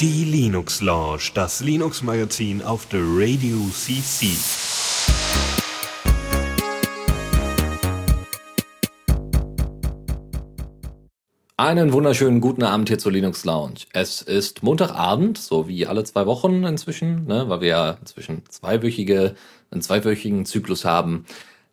[0.00, 4.28] Die Linux Lounge, das Linux Magazin auf der Radio CC.
[11.58, 13.80] Einen wunderschönen guten Abend hier zur Linux Lounge.
[13.92, 19.34] Es ist Montagabend, so wie alle zwei Wochen inzwischen, ne, weil wir ja inzwischen zweiwöchige,
[19.70, 21.26] einen zweiwöchigen Zyklus haben.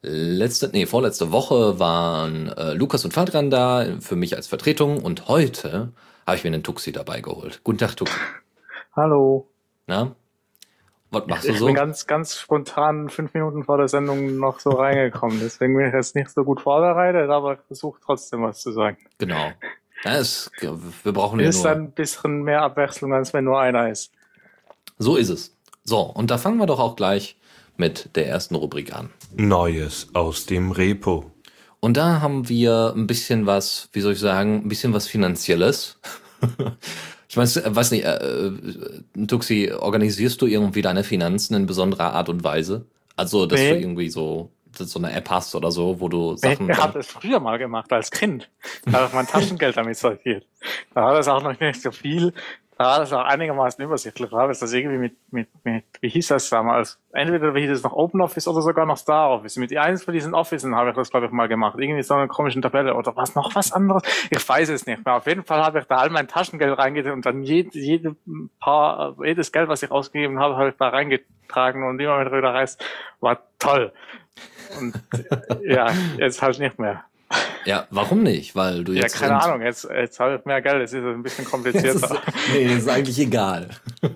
[0.04, 5.28] Letzte, nee, vorletzte Woche waren äh, Lukas und Fadran da, für mich als Vertretung und
[5.28, 5.94] heute
[6.26, 7.62] habe ich mir einen Tuxi dabei geholt.
[7.64, 8.16] Guten Tag, Tuxi.
[8.96, 9.48] Hallo.
[9.86, 10.16] Na?
[11.12, 11.68] Was machst du ich so?
[11.68, 15.40] bin ganz, ganz spontan fünf Minuten vor der Sendung noch so reingekommen.
[15.40, 18.98] Deswegen bin ich jetzt nicht so gut vorbereitet, aber ich versuche trotzdem was zu sagen.
[19.20, 19.52] Genau.
[20.04, 21.74] Ja, es, wir brauchen ja Ist nur.
[21.74, 24.12] ein bisschen mehr Abwechslung, als wenn nur einer ist.
[24.98, 25.56] So ist es.
[25.84, 27.38] So, und da fangen wir doch auch gleich
[27.78, 29.10] mit der ersten Rubrik an.
[29.36, 31.32] Neues aus dem Repo.
[31.80, 36.00] Und da haben wir ein bisschen was, wie soll ich sagen, ein bisschen was Finanzielles.
[37.28, 42.14] ich weiß, äh, weiß nicht, äh, äh, Tuxi, organisierst du irgendwie deine Finanzen in besonderer
[42.14, 42.86] Art und Weise?
[43.16, 43.72] Also, dass Nee.
[43.72, 46.70] du irgendwie so, so eine App hast oder so, wo du Sachen.
[46.70, 48.50] Ich habe es früher mal gemacht, als Kind.
[48.86, 50.46] Da habe ich mein Taschengeld damit sortiert.
[50.94, 52.34] Da war das auch noch nicht so viel.
[52.82, 54.32] Da war das auch einigermaßen übersichtlich.
[54.32, 57.00] Da habe ich das irgendwie mit, mit, mit, wie hieß das damals?
[57.14, 59.58] Entweder wie hieß es noch OpenOffice oder sogar noch StarOffice.
[59.58, 61.78] Mit eins von diesen Officen habe ich das, glaube ich, mal gemacht.
[61.78, 64.02] Irgendwie so eine komische Tabelle oder was noch was anderes.
[64.32, 65.16] Ich weiß es nicht mehr.
[65.16, 68.16] Auf jeden Fall habe ich da all mein Taschengeld reingetan und dann jede, jede
[68.60, 72.84] paar, jedes Geld, was ich ausgegeben habe, habe ich da reingetragen und immer wieder reißt,
[73.20, 73.94] war toll.
[74.80, 74.96] Und
[75.30, 77.04] äh, ja, jetzt halt nicht mehr.
[77.66, 78.56] Ja, warum nicht?
[78.56, 79.20] Weil du Ja, jetzt.
[79.20, 81.52] keine ent- Ahnung, jetzt, jetzt habe ich mehr Geld, es ist ein bisschen Das ist,
[81.52, 82.22] komplizierter.
[82.54, 83.70] nee, das ist eigentlich egal.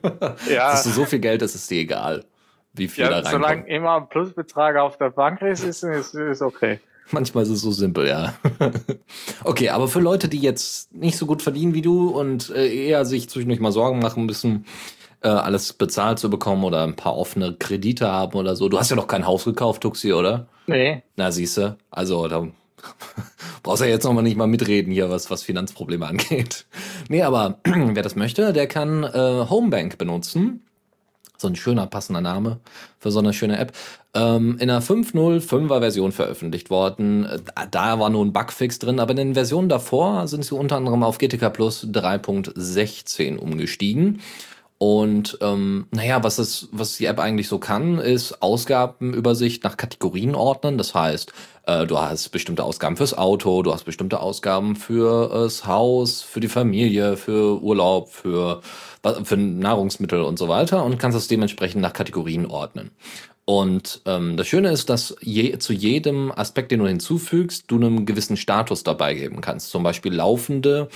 [0.50, 2.26] ja, Hast du so viel Geld, das ist dir egal,
[2.74, 3.70] wie viel da ja solange reinkommt.
[3.70, 6.80] immer ein Plusbetrag auf der Bank ist, ist, ist, ist okay.
[7.12, 8.34] Manchmal ist es so simpel, ja.
[9.44, 13.06] okay, aber für Leute, die jetzt nicht so gut verdienen wie du und äh, eher
[13.06, 14.66] sich zwischendurch mal Sorgen machen müssen,
[15.22, 18.70] äh, alles bezahlt zu bekommen oder ein paar offene Kredite haben oder so.
[18.70, 20.48] Du hast ja noch kein Haus gekauft, Tuxi, oder?
[20.68, 22.48] Nee, Na, siehste, also da
[23.64, 26.66] brauchst ja jetzt noch mal nicht mal mitreden hier, was, was Finanzprobleme angeht.
[27.10, 30.62] Nee, aber wer das möchte, der kann äh, Homebank benutzen.
[31.38, 32.60] So ein schöner, passender Name
[32.98, 33.74] für so eine schöne App.
[34.14, 37.28] Ähm, in einer 5.05er Version veröffentlicht worden.
[37.72, 41.04] Da war nur ein Bugfix drin, aber in den Versionen davor sind sie unter anderem
[41.04, 44.22] auf GTK Plus 3.16 umgestiegen.
[44.78, 50.36] Und ähm, naja, was, es, was die App eigentlich so kann, ist Ausgabenübersicht nach Kategorien
[50.36, 50.78] ordnen.
[50.78, 51.32] Das heißt,
[51.66, 56.42] äh, du hast bestimmte Ausgaben fürs Auto, du hast bestimmte Ausgaben für das Haus, für
[56.42, 58.62] die Familie, für Urlaub, für,
[59.24, 62.92] für Nahrungsmittel und so weiter und kannst es dementsprechend nach Kategorien ordnen.
[63.46, 68.08] Und ähm, das Schöne ist, dass je, zu jedem Aspekt, den du hinzufügst, du einen
[68.08, 69.70] gewissen Status dabei geben kannst.
[69.70, 70.90] Zum Beispiel laufende,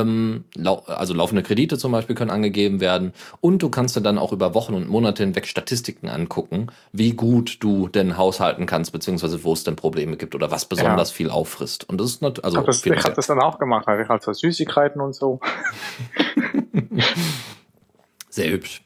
[0.00, 3.12] ähm, lau also laufende Kredite zum Beispiel können angegeben werden.
[3.40, 7.58] Und du kannst dir dann auch über Wochen und Monate hinweg Statistiken angucken, wie gut
[7.60, 11.88] du denn haushalten kannst, beziehungsweise wo es denn Probleme gibt oder was besonders viel auffrisst.
[11.88, 14.02] Und das ist not ich also das, ich finanziell- hab das dann auch gemacht, habe
[14.02, 15.40] ich halt so Süßigkeiten und so.
[18.28, 18.82] Sehr hübsch.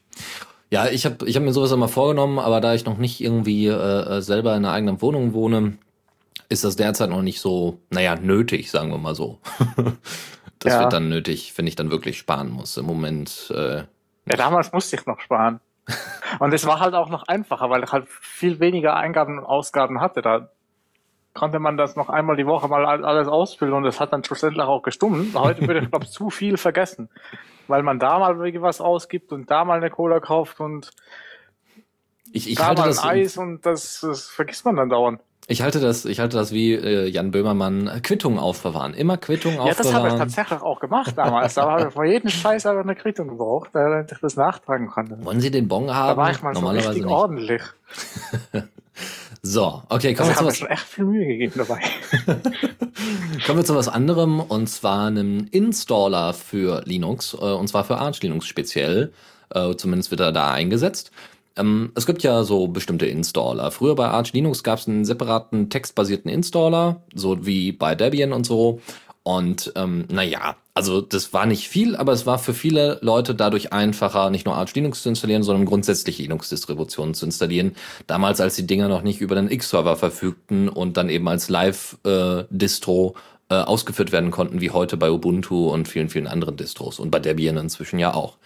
[0.69, 3.67] Ja, ich habe ich hab mir sowas immer vorgenommen, aber da ich noch nicht irgendwie
[3.67, 3.73] äh,
[4.17, 5.77] äh, selber in einer eigenen Wohnung wohne,
[6.47, 9.39] ist das derzeit noch nicht so, naja, nötig, sagen wir mal so.
[10.61, 10.79] das Ja.
[10.81, 12.77] wird dann nötig, wenn ich dann wirklich sparen muss.
[12.77, 13.83] Im Moment, äh,
[14.25, 15.59] Ja, damals musste ich noch sparen.
[16.39, 19.99] Und es war halt auch noch einfacher, weil ich halt viel weniger Eingaben und Ausgaben
[19.99, 20.21] hatte.
[20.21, 20.49] Da
[21.33, 24.23] konnte man das noch einmal die Woche mal all- alles ausfüllen und es hat dann
[24.23, 25.33] schlussendlich auch gestummt.
[25.35, 27.09] Heute würde ich, glaube zu viel vergessen.
[27.67, 30.91] Weil man da mal was ausgibt und da mal eine Cola kauft und
[32.31, 32.99] ich, ich da mal das.
[32.99, 35.19] ein Eis und das, das vergisst man dann dauernd.
[35.51, 38.93] Ich halte das, ich halte das wie äh, Jan Böhmermann, Quittungen aufbewahren.
[38.93, 40.17] Immer Quittungen Ja, das habe ich aufbewahren.
[40.19, 41.55] tatsächlich auch gemacht damals.
[41.55, 45.17] Da habe ich vor jedem Scheiß aber eine Quittung gebraucht, damit ich das nachtragen konnte.
[45.25, 46.17] Wollen Sie den Bon Da haben?
[46.17, 47.13] war ich mal so Normalerweise richtig nicht.
[47.13, 47.61] ordentlich.
[49.43, 51.79] So, okay, Also kommen wir ich zu was schon echt viel Mühe gegeben dabei.
[53.47, 57.97] Kommen wir zu was anderem und zwar einem Installer für Linux äh, und zwar für
[57.97, 59.11] Arch Linux speziell.
[59.49, 61.11] Äh, zumindest wird er da eingesetzt.
[61.57, 63.71] Ähm, es gibt ja so bestimmte Installer.
[63.71, 68.45] Früher bei Arch Linux gab es einen separaten textbasierten Installer, so wie bei Debian und
[68.45, 68.79] so.
[69.23, 73.71] Und ähm, naja, also das war nicht viel, aber es war für viele Leute dadurch
[73.71, 77.75] einfacher, nicht nur Arch Linux zu installieren, sondern grundsätzlich Linux-Distributionen zu installieren.
[78.07, 83.15] Damals, als die Dinger noch nicht über den X-Server verfügten und dann eben als Live-Distro
[83.49, 87.19] äh, ausgeführt werden konnten, wie heute bei Ubuntu und vielen, vielen anderen Distros und bei
[87.19, 88.37] Debian inzwischen ja auch.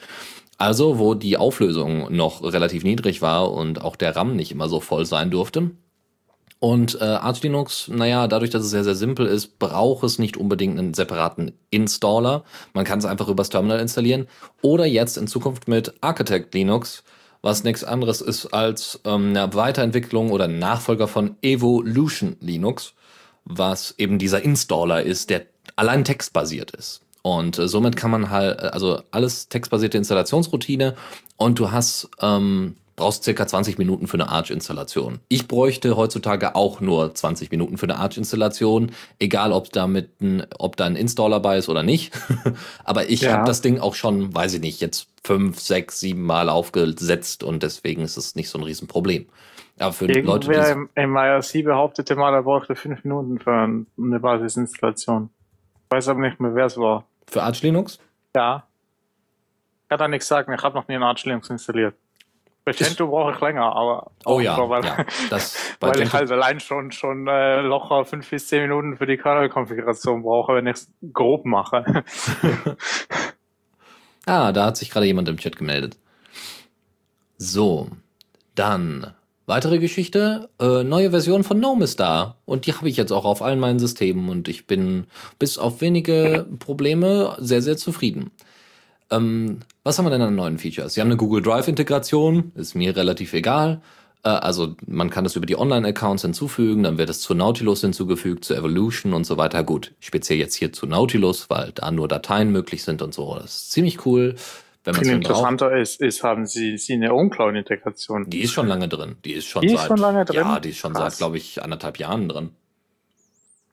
[0.58, 4.80] Also, wo die Auflösung noch relativ niedrig war und auch der RAM nicht immer so
[4.80, 5.72] voll sein durfte,
[6.60, 10.38] Und äh, Arch Linux, naja, dadurch, dass es sehr, sehr simpel ist, braucht es nicht
[10.38, 12.44] unbedingt einen separaten Installer.
[12.74, 14.28] Man kann es einfach übers Terminal installieren.
[14.62, 17.04] Oder jetzt in Zukunft mit Architect Linux,
[17.42, 22.94] was nichts anderes ist als ähm, eine Weiterentwicklung oder Nachfolger von Evolution Linux,
[23.44, 27.02] was eben dieser Installer ist, der allein textbasiert ist.
[27.26, 30.94] Und äh, somit kann man halt, äh, also alles textbasierte Installationsroutine
[31.38, 35.18] und du hast ähm, brauchst circa 20 Minuten für eine Arch-Installation.
[35.28, 40.46] Ich bräuchte heutzutage auch nur 20 Minuten für eine Arch-Installation, egal ob da mit ein,
[40.60, 42.14] ob da ein Installer bei ist oder nicht.
[42.84, 43.32] Aber ich ja.
[43.32, 47.64] habe das Ding auch schon, weiß ich nicht, jetzt fünf, sechs, sieben Mal aufgesetzt und
[47.64, 49.26] deswegen ist es nicht so ein Riesenproblem.
[49.80, 53.52] Aber für Irgendwer Leute, die im, im IRC behauptete mal, er brauchte fünf Minuten für
[53.52, 55.32] eine Basisinstallation.
[55.86, 57.08] Ich weiß aber nicht mehr, wer es war.
[57.28, 58.00] Für Arch Linux?
[58.36, 58.68] Ja.
[59.84, 61.96] Ich kann da nichts sagen, ich habe noch nie ein Arch Linux installiert.
[62.66, 66.60] Bei Gentoo brauche ich länger, aber oh ja, weil, ja das, weil ich halt allein
[66.60, 70.92] schon schon äh, locker fünf bis zehn Minuten für die Kernel-Konfiguration brauche, wenn ich es
[71.14, 71.86] grob mache.
[74.26, 76.00] ah, da hat sich gerade jemand im Chat gemeldet.
[77.38, 77.90] So,
[78.56, 79.14] dann
[79.46, 80.50] weitere Geschichte.
[80.60, 83.60] Äh, neue Version von GNOME ist da und die habe ich jetzt auch auf allen
[83.60, 85.06] meinen Systemen und ich bin
[85.40, 88.32] bis auf wenige Probleme sehr sehr zufrieden.
[89.12, 90.94] Ähm, was haben wir denn an neuen Features?
[90.94, 93.82] Sie haben eine Google Drive-Integration, ist mir relativ egal.
[94.24, 98.44] Äh, also man kann das über die Online-Accounts hinzufügen, dann wird es zu Nautilus hinzugefügt,
[98.44, 99.64] zu Evolution und so weiter.
[99.64, 103.36] Gut, speziell jetzt hier zu Nautilus, weil da nur Dateien möglich sind und so.
[103.36, 104.36] Das ist ziemlich cool.
[104.86, 108.30] Wenn Viel interessanter ist, ist, haben Sie, Sie eine OwnCloud-Integration?
[108.30, 109.16] Die ist schon lange drin.
[109.26, 110.38] Die ist schon die seit, ist schon lange drin?
[110.38, 111.14] Ja, die ist schon Krass.
[111.14, 112.52] seit, glaube ich, anderthalb Jahren drin.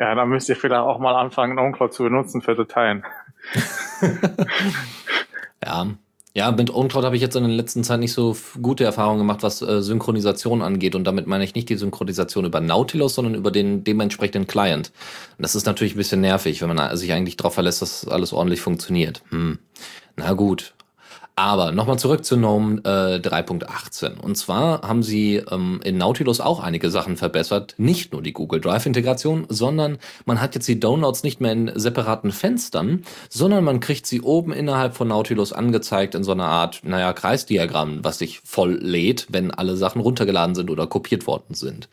[0.00, 3.04] Ja, dann müsste ich vielleicht auch mal anfangen, OwnCloud zu benutzen für Dateien.
[5.64, 5.86] ja.
[6.34, 9.42] Ja, mit OwnCloud habe ich jetzt in der letzten Zeit nicht so gute Erfahrungen gemacht,
[9.42, 10.94] was äh, Synchronisation angeht.
[10.94, 14.92] Und damit meine ich nicht die Synchronisation über Nautilus, sondern über den dementsprechenden Client.
[15.36, 18.32] Und das ist natürlich ein bisschen nervig, wenn man sich eigentlich darauf verlässt, dass alles
[18.32, 19.22] ordentlich funktioniert.
[19.28, 19.58] Hm.
[20.16, 20.72] Na gut,
[21.34, 24.20] aber nochmal zurück zu GNOME äh, 3.18.
[24.20, 27.74] Und zwar haben sie ähm, in Nautilus auch einige Sachen verbessert.
[27.78, 29.96] Nicht nur die Google Drive-Integration, sondern
[30.26, 34.52] man hat jetzt die Downloads nicht mehr in separaten Fenstern, sondern man kriegt sie oben
[34.52, 39.50] innerhalb von Nautilus angezeigt in so einer Art, naja, Kreisdiagramm, was sich voll lädt, wenn
[39.50, 41.88] alle Sachen runtergeladen sind oder kopiert worden sind.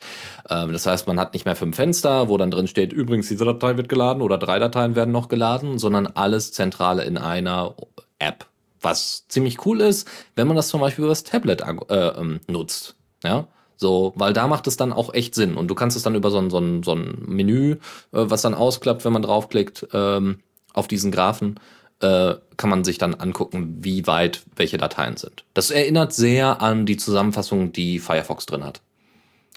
[0.49, 3.45] Ähm, das heißt, man hat nicht mehr fünf Fenster, wo dann drin steht, übrigens, diese
[3.45, 7.75] Datei wird geladen oder drei Dateien werden noch geladen, sondern alles zentrale in einer
[8.19, 8.48] App
[8.81, 12.95] was ziemlich cool ist, wenn man das zum Beispiel über das Tablet äh, ähm, nutzt.
[13.23, 15.55] Ja, so, weil da macht es dann auch echt Sinn.
[15.55, 17.77] Und du kannst es dann über so ein, so ein, so ein Menü, äh,
[18.11, 20.39] was dann ausklappt, wenn man draufklickt, ähm,
[20.73, 21.59] auf diesen Graphen,
[22.01, 25.45] äh, kann man sich dann angucken, wie weit welche Dateien sind.
[25.53, 28.81] Das erinnert sehr an die Zusammenfassung, die Firefox drin hat,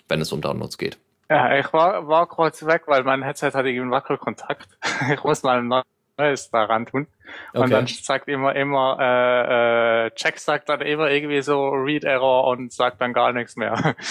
[0.09, 0.99] wenn es um Downloads geht.
[1.29, 4.69] Ja, ich war, war kurz weg, weil mein Headset hatte irgendwie einen Wackelkontakt.
[5.13, 5.83] ich muss mal ein
[6.17, 7.07] Neues daran tun.
[7.53, 7.71] Und okay.
[7.71, 12.73] dann sagt immer, immer, äh, äh, Jack sagt dann immer irgendwie so Read Error und
[12.73, 13.95] sagt dann gar nichts mehr.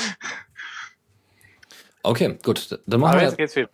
[2.04, 2.80] Okay, gut.
[2.88, 3.70] Dann machen Aber wir, jetzt geht's viel.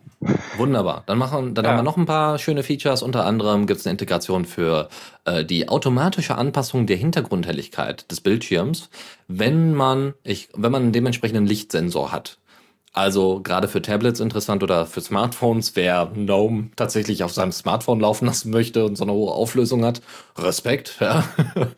[0.56, 1.02] Wunderbar.
[1.06, 1.70] Dann machen, dann ja.
[1.70, 3.02] haben wir noch ein paar schöne Features.
[3.02, 4.88] Unter anderem gibt es eine Integration für
[5.24, 8.90] äh, die automatische Anpassung der Hintergrundhelligkeit des Bildschirms,
[9.28, 12.38] wenn man, ich, wenn man einen dementsprechenden Lichtsensor hat.
[12.92, 18.26] Also gerade für Tablets interessant oder für Smartphones, wer GNOME tatsächlich auf seinem Smartphone laufen
[18.26, 20.00] lassen möchte und so eine hohe Auflösung hat,
[20.36, 20.96] Respekt.
[21.00, 21.24] Ja.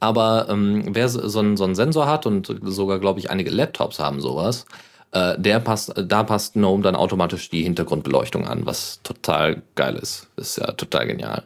[0.00, 3.98] Aber ähm, wer so, einen, so einen Sensor hat und sogar, glaube ich, einige Laptops
[3.98, 4.64] haben sowas,
[5.12, 10.28] äh, der passt, da passt GNOME dann automatisch die Hintergrundbeleuchtung an, was total geil ist.
[10.36, 11.42] Ist ja total genial.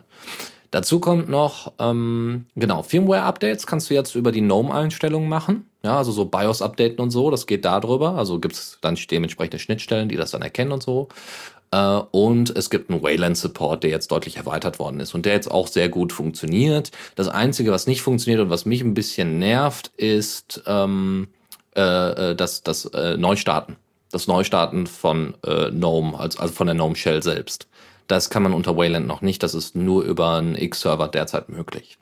[0.75, 5.71] Dazu kommt noch, ähm, genau, Firmware-Updates kannst du jetzt über die GNOME-Einstellungen machen.
[5.85, 8.17] Ja, also so BIOS-Updaten und so, das geht darüber.
[8.17, 11.07] Also gibt es dann dementsprechende Schnittstellen, die das dann erkennen und so.
[11.71, 15.49] Äh, und es gibt einen Wayland-Support, der jetzt deutlich erweitert worden ist und der jetzt
[15.49, 16.91] auch sehr gut funktioniert.
[17.15, 21.29] Das Einzige, was nicht funktioniert und was mich ein bisschen nervt, ist ähm,
[21.77, 21.83] äh,
[22.31, 23.77] äh das, das äh, Neustarten.
[24.11, 27.69] Das Neustarten von äh, GNOME, also, also von der GNOME Shell selbst.
[28.07, 29.43] Das kann man unter Wayland noch nicht.
[29.43, 31.99] Das ist nur über einen X-Server derzeit möglich.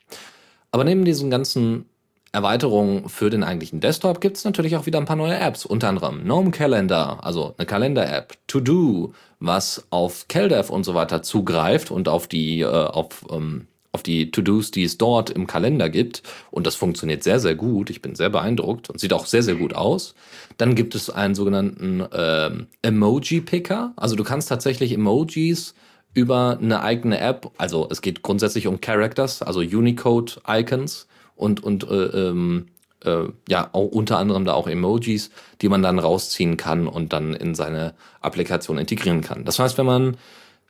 [0.71, 1.87] Aber neben diesen ganzen
[2.33, 5.89] Erweiterungen für den eigentlichen Desktop gibt es natürlich auch wieder ein paar neue Apps, unter
[5.91, 11.91] anderem GNOME Calendar, also eine Kalender-App, To Do, was auf CalDev und so weiter zugreift
[11.91, 16.23] und auf die, äh, auf, ähm, auf die To-Dos, die es dort im Kalender gibt.
[16.51, 17.91] Und das funktioniert sehr, sehr gut.
[17.91, 20.15] Ich bin sehr beeindruckt und sieht auch sehr, sehr gut aus.
[20.57, 23.93] Dann gibt es einen sogenannten ähm, Emoji-Picker.
[23.97, 25.75] Also du kannst tatsächlich Emojis
[26.15, 32.29] über eine eigene App, also es geht grundsätzlich um Characters, also Unicode-Icons und, und äh,
[32.29, 32.67] ähm,
[33.05, 37.35] äh, ja auch unter anderem da auch Emojis, die man dann rausziehen kann und dann
[37.35, 39.45] in seine Applikation integrieren kann.
[39.45, 40.17] Das heißt, wenn man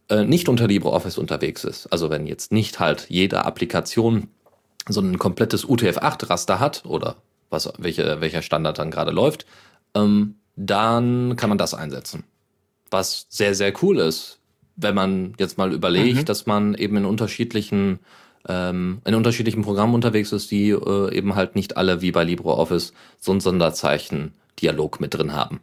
[0.08, 4.28] äh, nicht unter LibreOffice unterwegs ist, also wenn jetzt nicht halt jede Applikation
[4.88, 7.16] so ein komplettes UTF-8-Raster hat oder
[7.50, 9.46] was, welche, welcher Standard dann gerade läuft,
[9.94, 12.25] ähm, dann kann man das einsetzen.
[12.90, 14.38] Was sehr, sehr cool ist,
[14.76, 16.24] wenn man jetzt mal überlegt, mhm.
[16.24, 18.00] dass man eben in unterschiedlichen
[18.48, 22.92] ähm, in unterschiedlichen Programmen unterwegs ist, die äh, eben halt nicht alle wie bei LibreOffice
[23.18, 25.60] so ein Sonderzeichen-Dialog mit drin haben.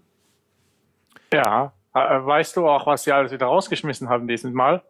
[1.34, 4.82] Ja, äh, weißt du auch, was sie alles wieder rausgeschmissen haben dieses Mal?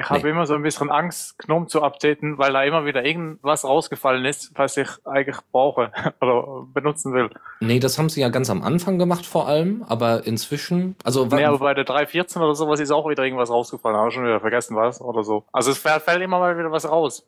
[0.00, 0.16] Ich nee.
[0.16, 4.24] habe immer so ein bisschen Angst, GNOME zu updaten, weil da immer wieder irgendwas rausgefallen
[4.24, 5.92] ist, was ich eigentlich brauche
[6.22, 7.28] oder benutzen will.
[7.60, 11.26] Nee, das haben sie ja ganz am Anfang gemacht vor allem, aber inzwischen, also...
[11.26, 14.40] Nee, aber bei der 3.14 oder sowas ist auch wieder irgendwas rausgefallen, habe schon wieder
[14.40, 15.44] vergessen was oder so.
[15.52, 17.26] Also es fällt immer mal wieder was raus.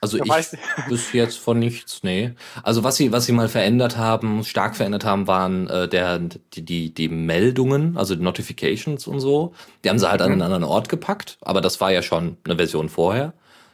[0.00, 0.30] Also ich
[0.88, 2.32] bis jetzt von nichts, nee.
[2.62, 6.64] Also was sie, was sie mal verändert haben, stark verändert haben, waren äh, der, die,
[6.64, 9.54] die, die Meldungen, also die Notifications und so.
[9.84, 10.26] Die haben sie halt mhm.
[10.26, 13.32] an einen anderen Ort gepackt, aber das war ja schon eine Version vorher.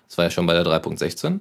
[0.08, 1.40] Das war ja schon bei der 3.16.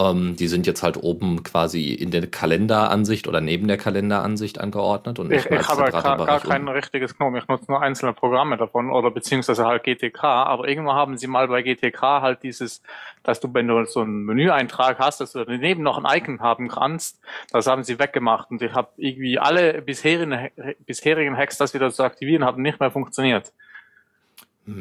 [0.00, 5.18] Ähm, die sind jetzt halt oben quasi in der Kalenderansicht oder neben der Kalenderansicht angeordnet.
[5.18, 7.38] Und ich, ich habe gar, gar kein richtiges GNOME.
[7.38, 10.24] Ich nutze nur einzelne Programme davon oder beziehungsweise halt GTK.
[10.24, 12.82] Aber irgendwann haben sie mal bei GTK halt dieses,
[13.24, 16.68] dass du, wenn du so einen Menüeintrag hast, dass du daneben noch ein Icon haben
[16.68, 17.20] kannst.
[17.50, 18.50] Das haben sie weggemacht.
[18.50, 20.48] Und ich habe irgendwie alle bisherigen,
[20.86, 23.52] bisherigen Hacks, das wieder zu aktivieren, haben nicht mehr funktioniert.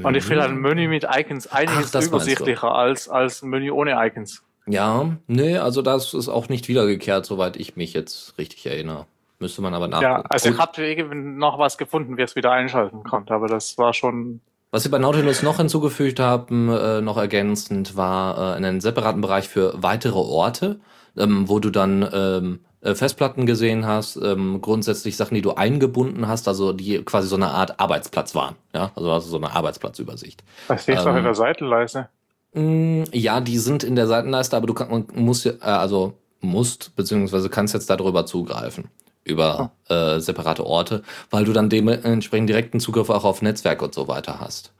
[0.04, 3.96] Und ich finde ein Menü mit Icons einiges Ach, übersichtlicher als, als ein Menü ohne
[4.06, 4.44] Icons.
[4.70, 9.08] Ja, nee, also das ist auch nicht wiedergekehrt, soweit ich mich jetzt richtig erinnere.
[9.40, 10.12] Müsste man aber nachgucken.
[10.12, 13.94] Ja, also ich habe noch was gefunden, wie es wieder einschalten konnte, aber das war
[13.94, 14.42] schon.
[14.72, 19.48] Was sie bei Nautilus noch hinzugefügt haben, äh, noch ergänzend, war äh, einen separaten Bereich
[19.48, 20.80] für weitere Orte,
[21.18, 26.28] ähm, wo du dann ähm, äh, Festplatten gesehen hast, ähm, grundsätzlich Sachen, die du eingebunden
[26.28, 28.56] hast, also die quasi so eine Art Arbeitsplatz waren.
[28.74, 30.44] Ja, also, also so eine Arbeitsplatzübersicht.
[30.68, 32.02] Das steht ähm, doch in der Seitenleiste.
[32.02, 32.19] Mm,
[32.54, 37.74] ja, die sind in der Seitenleiste, aber du kann, musst, äh, also musst, beziehungsweise kannst
[37.74, 38.86] jetzt darüber zugreifen.
[39.24, 39.94] Über oh.
[39.94, 44.40] äh, separate Orte, weil du dann dementsprechend direkten Zugriff auch auf Netzwerk und so weiter
[44.40, 44.72] hast.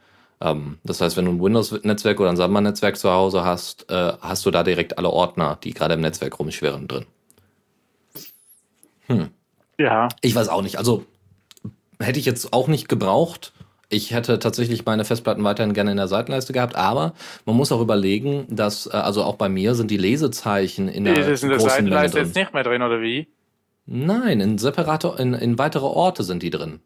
[0.42, 4.46] Ähm, das heißt, wenn du ein Windows-Netzwerk oder ein Samba-Netzwerk zu Hause hast, äh, hast
[4.46, 7.06] du da direkt alle Ordner, die gerade im Netzwerk rumschwirren, drin.
[9.08, 9.30] Hm.
[9.78, 10.08] Ja.
[10.22, 10.78] Ich weiß auch nicht.
[10.78, 11.06] Also
[12.00, 13.54] hätte ich jetzt auch nicht gebraucht.
[13.92, 17.14] Ich hätte tatsächlich meine Festplatten weiterhin gerne in der Seitenleiste gehabt, aber
[17.46, 21.28] man muss auch überlegen, dass, äh, also auch bei mir sind die Lesezeichen in der,
[21.28, 23.28] ist in der Seitenleiste jetzt nicht mehr drin, oder wie?
[23.88, 26.82] Nein, in separate, in, in weitere Orte sind die drin.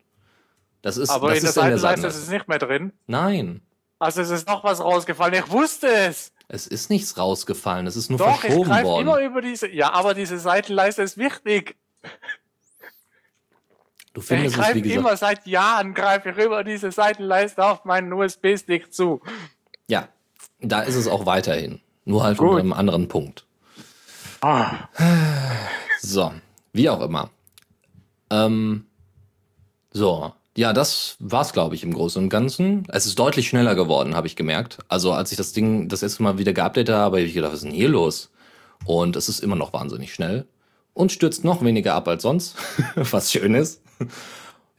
[0.82, 2.94] Das ist, aber das in, ist der in der Seitenleiste ist es nicht mehr drin?
[3.06, 3.62] Nein.
[4.00, 6.32] Also es ist noch was rausgefallen, ich wusste es.
[6.48, 9.08] Es ist nichts rausgefallen, es ist nur Doch, verschoben ich worden.
[9.08, 11.76] immer über diese, ja, aber diese Seitenleiste ist wichtig.
[14.14, 18.94] Du findest ich greife immer seit Jahren greife ich über diese Seitenleiste auf meinen USB-Stick
[18.94, 19.22] zu.
[19.88, 20.08] Ja,
[20.62, 21.82] da ist es auch weiterhin.
[22.06, 22.50] Nur halt Gut.
[22.50, 23.46] unter einem anderen Punkt.
[24.42, 24.90] Ah.
[26.00, 26.32] So,
[26.74, 27.30] wie auch immer.
[28.30, 28.86] Ähm,
[29.92, 32.86] so, ja, das war's, glaube ich, im Großen und Ganzen.
[32.90, 34.80] Es ist deutlich schneller geworden, habe ich gemerkt.
[34.90, 37.60] Also, als ich das Ding das erste Mal wieder geupdatet habe, habe ich gedacht, was
[37.60, 38.32] ist denn hier los?
[38.86, 40.46] Und es ist immer noch wahnsinnig schnell
[40.94, 42.56] und stürzt noch weniger ab als sonst,
[42.96, 43.83] was schön ist.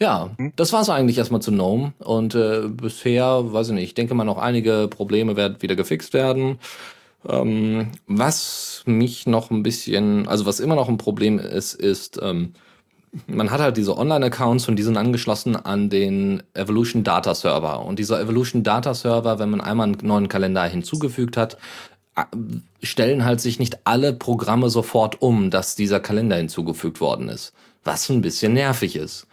[0.00, 1.92] Ja, das war's eigentlich erstmal zu GNOME.
[1.98, 6.12] Und äh, bisher, weiß ich nicht, ich denke mal noch einige Probleme werden wieder gefixt
[6.14, 6.58] werden.
[7.28, 12.54] Ähm, was mich noch ein bisschen, also was immer noch ein Problem ist, ist, ähm,
[13.28, 17.86] man hat halt diese Online-Accounts und die sind angeschlossen an den Evolution Data Server.
[17.86, 21.56] Und dieser Evolution Data Server, wenn man einmal einen neuen Kalender hinzugefügt hat,
[22.82, 27.52] stellen halt sich nicht alle Programme sofort um, dass dieser Kalender hinzugefügt worden ist.
[27.84, 29.26] Was ein bisschen nervig ist.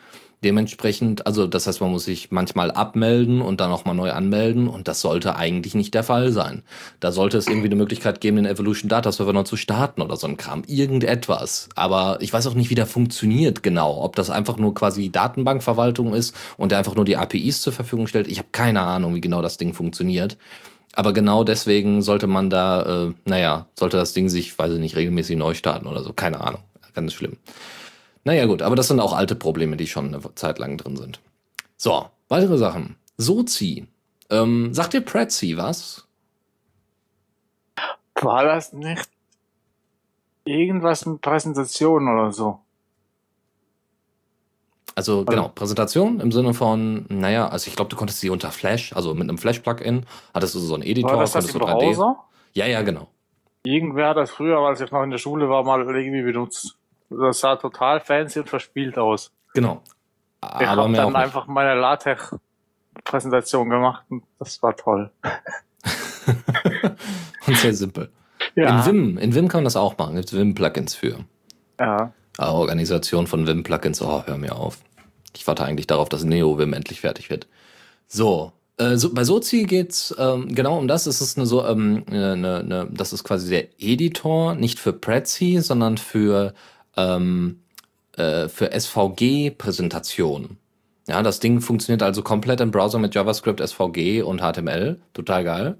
[0.44, 4.88] Dementsprechend, also das heißt, man muss sich manchmal abmelden und dann nochmal neu anmelden und
[4.88, 6.64] das sollte eigentlich nicht der Fall sein.
[7.00, 10.18] Da sollte es irgendwie eine Möglichkeit geben, den Evolution Data Server noch zu starten oder
[10.18, 10.64] so ein Kram.
[10.66, 11.70] Irgendetwas.
[11.76, 14.02] Aber ich weiß auch nicht, wie der funktioniert genau.
[14.04, 18.08] Ob das einfach nur quasi Datenbankverwaltung ist und der einfach nur die APIs zur Verfügung
[18.08, 18.28] stellt.
[18.28, 20.38] Ich habe keine Ahnung, wie genau das Ding funktioniert.
[20.94, 24.96] Aber genau deswegen sollte man da, äh, naja, sollte das Ding sich, weiß ich nicht,
[24.96, 26.14] regelmäßig neu starten oder so.
[26.14, 26.62] Keine Ahnung.
[26.96, 27.38] Ganz schlimm.
[28.24, 31.20] Naja, gut, aber das sind auch alte Probleme, die schon eine Zeit lang drin sind.
[31.78, 32.96] So, weitere Sachen.
[33.18, 33.88] Sozi.
[34.30, 36.08] Ähm, sagt dir Prezi was?
[38.16, 39.10] War das nicht
[40.46, 42.60] irgendwas mit Präsentation oder so?
[44.94, 48.94] Also genau, Präsentation im Sinne von, naja, also ich glaube, du konntest sie unter Flash,
[48.94, 52.18] also mit einem Flash-Plugin, hattest du so einen Editor, War das konntest das im Browser?
[52.54, 53.08] Ja, ja, genau.
[53.64, 56.78] Irgendwer hat das früher, als ich noch in der Schule war, mal irgendwie benutzt.
[57.12, 59.32] Das sah total fancy und verspielt aus.
[59.54, 59.84] Genau.
[60.60, 65.12] Ich habe dann einfach meine LaTeX-Präsentation gemacht und das war toll.
[67.48, 68.10] und sehr simpel.
[68.56, 68.80] Ja.
[68.80, 70.18] In Vim, in Vim kann man das auch machen.
[70.18, 71.20] Es gibt Vim-Plugins für.
[71.80, 72.14] Ja.
[72.38, 74.80] Ah, Organisation von Vim-Plugins, oh, hör mir auf.
[75.36, 77.48] Ich warte eigentlich darauf, dass Neo-Vim endlich fertig wird.
[78.08, 81.06] So, äh, so, bei Sozi geht's ähm, genau um das.
[81.06, 85.60] Es ist eine so, ähm, eine, eine, das ist quasi der Editor, nicht für Prezi,
[85.62, 86.54] sondern für
[87.02, 87.62] ähm,
[88.18, 90.58] äh, für SVG-Präsentationen.
[91.08, 95.00] Ja, das Ding funktioniert also komplett im Browser mit JavaScript, SVG und HTML.
[95.14, 95.78] Total geil.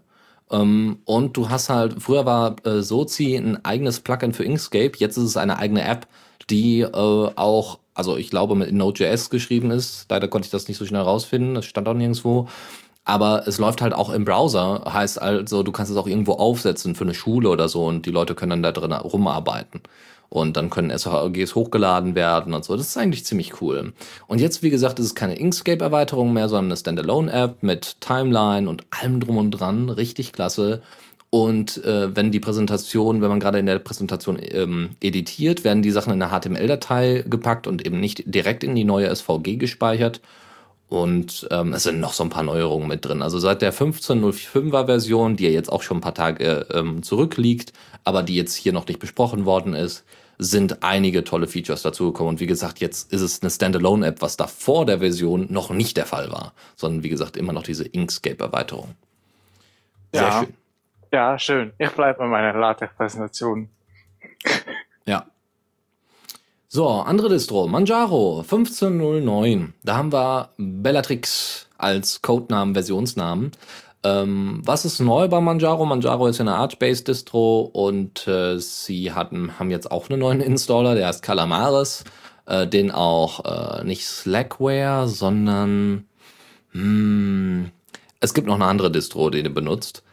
[0.52, 5.18] Ähm, und du hast halt, früher war äh, Sozi ein eigenes Plugin für Inkscape, jetzt
[5.18, 6.08] ist es eine eigene App,
[6.50, 10.08] die äh, auch, also ich glaube mit Node.js geschrieben ist.
[10.10, 12.48] Leider konnte ich das nicht so schnell rausfinden, das stand auch nirgendwo.
[13.04, 16.96] Aber es läuft halt auch im Browser, heißt also, du kannst es auch irgendwo aufsetzen
[16.96, 19.82] für eine Schule oder so und die Leute können dann da drin rumarbeiten.
[20.34, 22.78] Und dann können SVGs hochgeladen werden und so.
[22.78, 23.92] Das ist eigentlich ziemlich cool.
[24.28, 28.86] Und jetzt, wie gesagt, ist es keine Inkscape-Erweiterung mehr, sondern eine Standalone-App mit Timeline und
[28.92, 29.90] allem drum und dran.
[29.90, 30.82] Richtig klasse.
[31.32, 35.92] Und äh, wenn die Präsentation, wenn man gerade in der Präsentation ähm, editiert, werden die
[35.92, 40.22] Sachen in eine HTML-Datei gepackt und eben nicht direkt in die neue SVG gespeichert.
[40.88, 43.22] Und ähm, es sind noch so ein paar Neuerungen mit drin.
[43.22, 47.74] Also seit der 15.05er Version, die ja jetzt auch schon ein paar Tage ähm, zurückliegt,
[48.06, 50.06] aber die jetzt hier noch nicht besprochen worden ist,
[50.44, 52.32] sind einige tolle Features dazugekommen.
[52.32, 55.98] Und wie gesagt, jetzt ist es eine Standalone-App, was da vor der Version noch nicht
[55.98, 58.96] der Fall war, sondern wie gesagt immer noch diese Inkscape-Erweiterung.
[60.12, 60.40] Sehr ja.
[60.40, 60.54] schön.
[61.14, 61.74] Ja, schön.
[61.78, 63.70] Ich bleibe bei meiner LaTeX-Präsentation.
[65.06, 65.28] ja.
[66.68, 69.76] So, andere Distro, Manjaro 1509.
[69.84, 73.52] Da haben wir Bellatrix als Codenamen, Versionsnamen.
[74.04, 75.86] Ähm, was ist neu bei Manjaro?
[75.86, 80.96] Manjaro ist ja eine Arch-Based-Distro und äh, sie hatten, haben jetzt auch einen neuen Installer,
[80.96, 82.04] der heißt Calamares,
[82.48, 86.06] äh, den auch äh, nicht Slackware, sondern
[86.72, 87.72] hm,
[88.20, 90.04] es gibt noch eine andere Distro, die den benutzt,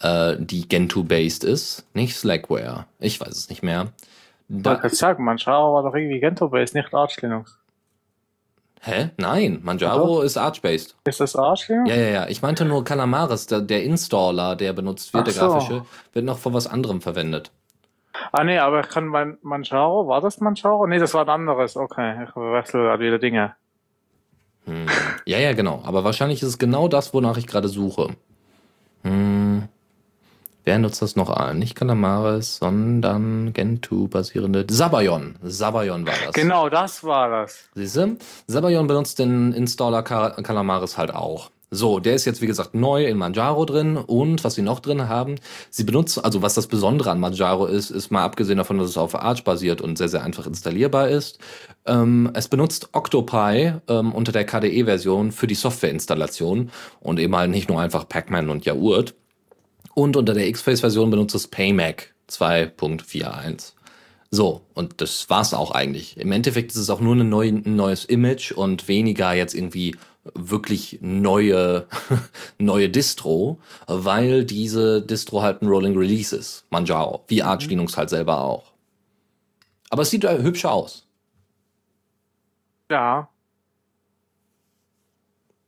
[0.00, 2.86] äh, die Gentoo-based ist, nicht Slackware.
[2.98, 3.92] Ich weiß es nicht mehr.
[4.48, 7.58] Da, ich sagen, Manjaro war doch irgendwie Gentoo-based, nicht Arch Linux.
[8.82, 9.10] Hä?
[9.16, 10.94] Nein, Manjaro ist Arch-based.
[11.04, 11.68] Ist das Arch?
[11.68, 12.28] Ja, ja, ja.
[12.28, 15.40] Ich meinte nur Calamares, der, der Installer, der benutzt wird, der so.
[15.40, 17.50] grafische, wird noch von was anderem verwendet.
[18.32, 20.86] Ah, nee, aber ich kann mein Manjaro, war das Manjaro?
[20.86, 21.76] Nee, das war ein anderes.
[21.76, 23.54] Okay, ich wechsle halt wieder Dinge.
[24.66, 24.86] Hm.
[25.24, 25.82] Ja, ja, genau.
[25.84, 28.16] Aber wahrscheinlich ist es genau das, wonach ich gerade suche.
[29.02, 29.68] Hm.
[30.66, 31.60] Wer nutzt das noch an?
[31.60, 35.36] Nicht Calamares, sondern Gentoo basierende Sabayon.
[35.44, 36.34] Sabayon war das.
[36.34, 37.68] Genau, das war das.
[37.76, 38.16] Siehst du?
[38.48, 41.52] Sabayon benutzt den Installer Calamares halt auch.
[41.70, 45.08] So, der ist jetzt wie gesagt neu in Manjaro drin und was sie noch drin
[45.08, 45.36] haben,
[45.70, 48.98] sie benutzen, also was das Besondere an Manjaro ist, ist mal abgesehen davon, dass es
[48.98, 51.38] auf Arch basiert und sehr, sehr einfach installierbar ist,
[51.86, 57.68] ähm, es benutzt Octopi ähm, unter der KDE-Version für die Softwareinstallation und eben halt nicht
[57.68, 59.14] nur einfach Pacman und Yaourt.
[59.98, 63.72] Und unter der X-Face-Version benutzt es PayMac 2.41.
[64.30, 66.18] So, und das war's auch eigentlich.
[66.18, 69.96] Im Endeffekt ist es auch nur eine neue, ein neues Image und weniger jetzt irgendwie
[70.34, 71.86] wirklich neue,
[72.58, 76.66] neue Distro, weil diese Distro halt ein Rolling Release ist.
[76.68, 77.24] Manjaro.
[77.28, 77.70] Wie Arch mhm.
[77.70, 78.74] Linux halt selber auch.
[79.88, 81.06] Aber es sieht äh, hübsch aus.
[82.90, 83.30] Ja.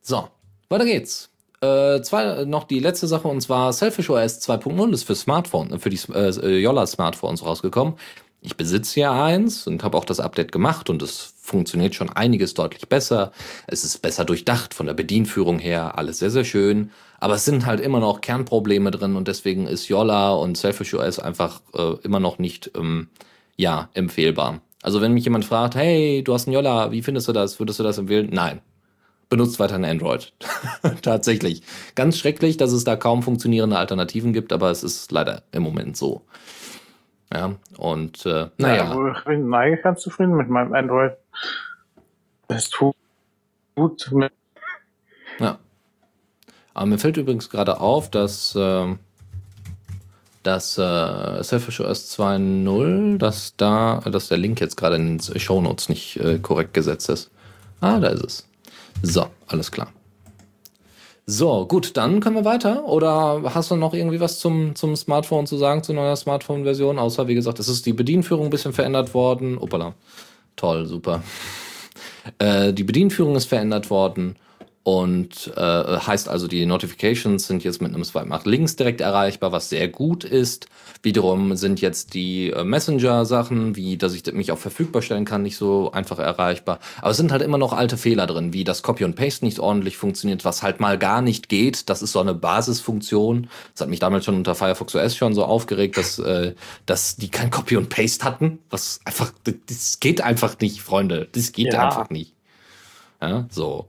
[0.02, 0.28] So,
[0.68, 1.30] weiter geht's.
[1.60, 5.90] Äh, zwei, noch die letzte Sache und zwar Selfish OS 2.0 ist für Smartphone, für
[5.90, 7.94] die äh, Yolla Smartphones rausgekommen.
[8.40, 12.54] Ich besitze ja eins und habe auch das Update gemacht und es funktioniert schon einiges
[12.54, 13.32] deutlich besser.
[13.66, 16.92] Es ist besser durchdacht von der Bedienführung her, alles sehr, sehr schön.
[17.18, 21.18] Aber es sind halt immer noch Kernprobleme drin und deswegen ist Yolla und Selfish OS
[21.18, 23.08] einfach äh, immer noch nicht ähm,
[23.56, 24.60] ja, empfehlbar.
[24.82, 27.58] Also wenn mich jemand fragt, hey, du hast ein Yolla, wie findest du das?
[27.58, 28.28] Würdest du das empfehlen?
[28.30, 28.60] Nein,
[29.28, 30.32] benutzt weiter ein Android.
[31.02, 31.62] Tatsächlich.
[31.94, 35.96] Ganz schrecklich, dass es da kaum funktionierende Alternativen gibt, aber es ist leider im Moment
[35.96, 36.22] so.
[37.32, 38.94] Ja, und äh, naja.
[38.94, 41.12] Ja, ich bin eigentlich ganz zufrieden mit meinem Android.
[42.48, 42.96] Es tut
[43.74, 44.10] gut.
[45.38, 45.58] Ja.
[46.72, 48.94] Aber mir fällt übrigens gerade auf, dass, äh,
[50.42, 55.60] dass äh, Selfish OS 2.0, dass da, dass der Link jetzt gerade in den Show
[55.60, 57.30] Notes nicht äh, korrekt gesetzt ist.
[57.80, 58.47] Ah, da ist es.
[59.02, 59.88] So, alles klar.
[61.30, 62.86] So, gut, dann können wir weiter.
[62.86, 66.98] Oder hast du noch irgendwie was zum, zum Smartphone zu sagen, zu neuer Smartphone-Version?
[66.98, 69.58] Außer, wie gesagt, es ist die Bedienführung ein bisschen verändert worden.
[69.58, 69.94] Opala.
[70.56, 71.22] Toll, super.
[72.38, 74.36] Äh, die Bedienführung ist verändert worden.
[74.88, 79.52] Und äh, heißt also, die Notifications sind jetzt mit einem Swipe nach links direkt erreichbar,
[79.52, 80.66] was sehr gut ist.
[81.02, 85.58] Wiederum sind jetzt die äh, Messenger-Sachen, wie dass ich mich auch verfügbar stellen kann, nicht
[85.58, 86.78] so einfach erreichbar.
[87.02, 89.58] Aber es sind halt immer noch alte Fehler drin, wie das Copy und Paste nicht
[89.58, 91.90] ordentlich funktioniert, was halt mal gar nicht geht.
[91.90, 93.50] Das ist so eine Basisfunktion.
[93.74, 96.54] Das hat mich damals schon unter Firefox OS schon so aufgeregt, dass, äh,
[96.86, 98.60] dass die kein Copy und Paste hatten.
[98.70, 99.32] Was einfach,
[99.66, 101.28] das geht einfach nicht, Freunde.
[101.32, 101.88] Das geht Ja.
[101.88, 102.32] einfach nicht.
[103.20, 103.86] Ja, so.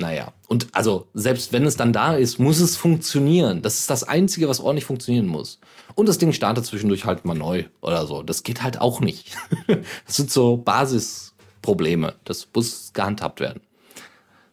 [0.00, 3.60] Naja, und also selbst wenn es dann da ist, muss es funktionieren.
[3.60, 5.60] Das ist das Einzige, was ordentlich funktionieren muss.
[5.94, 8.22] Und das Ding startet zwischendurch halt mal neu oder so.
[8.22, 9.36] Das geht halt auch nicht.
[10.06, 12.14] Das sind so Basisprobleme.
[12.24, 13.60] Das muss gehandhabt werden.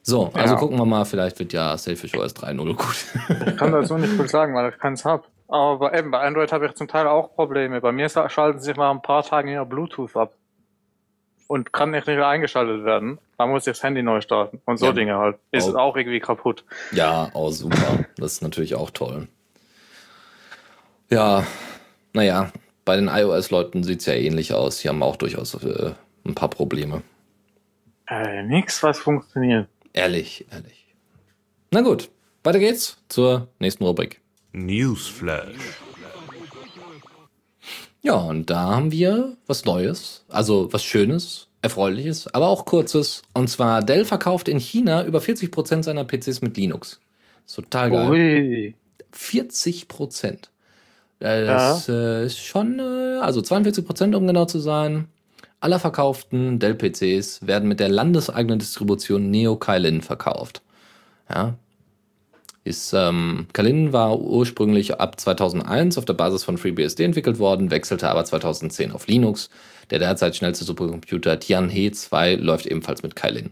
[0.01, 0.59] So, also Ja.
[0.59, 3.05] gucken wir mal, vielleicht wird ja Selfish OS 3.0 gut.
[3.47, 5.27] Ich kann dazu nicht viel sagen, weil ich keins hab.
[5.47, 7.79] Aber bei- eben, bei Android habe ich zum Teil auch Probleme.
[7.79, 10.33] Bei mir schalten sich nach ein paar Tagen ja Bluetooth ab.
[11.47, 13.19] Und kann nicht wieder eingeschaltet werden.
[13.37, 14.61] Da muss ich das Handy neu starten.
[14.65, 14.91] Und so Ja.
[14.93, 15.37] Dinge halt.
[15.51, 15.77] Ist Oh.
[15.77, 16.63] auch irgendwie kaputt.
[16.91, 18.05] Ja, oh super.
[18.17, 19.27] Das ist natürlich auch toll.
[21.09, 21.45] Ja,
[22.13, 22.51] naja,
[22.83, 24.79] bei den iOS-Leuten sieht's ja ähnlich aus.
[24.79, 25.93] Die haben auch durchaus äh,
[26.25, 27.03] ein paar Probleme.
[28.07, 29.67] Äh, nix, was funktioniert.
[29.93, 30.85] Ehrlich, ehrlich.
[31.71, 32.09] Na gut,
[32.43, 34.21] weiter geht's zur nächsten Rubrik.
[34.53, 35.55] Newsflash.
[38.01, 43.23] Ja, und da haben wir was Neues, also was Schönes, Erfreuliches, aber auch Kurzes.
[43.33, 46.99] Und zwar Dell verkauft in China über 40% seiner PCs mit Linux.
[47.45, 48.09] Ist total geil.
[48.09, 48.75] Ui.
[49.11, 50.51] 40 Prozent.
[51.19, 55.07] Das äh, ist schon, äh, also 42 Prozent, um genau zu sein.
[55.59, 60.61] Aller verkauften Dell-PCs werden mit der landeseigenen Distribution Neo Kylin verkauft.
[61.29, 61.55] Ja.
[62.67, 68.09] Ist, ähm, Kylin war ursprünglich ab 2001 auf der Basis von FreeBSD entwickelt worden, wechselte
[68.09, 69.49] aber 2010 auf Linux.
[69.89, 73.51] Der derzeit schnellste Supercomputer Tianhe 2 läuft ebenfalls mit Kylin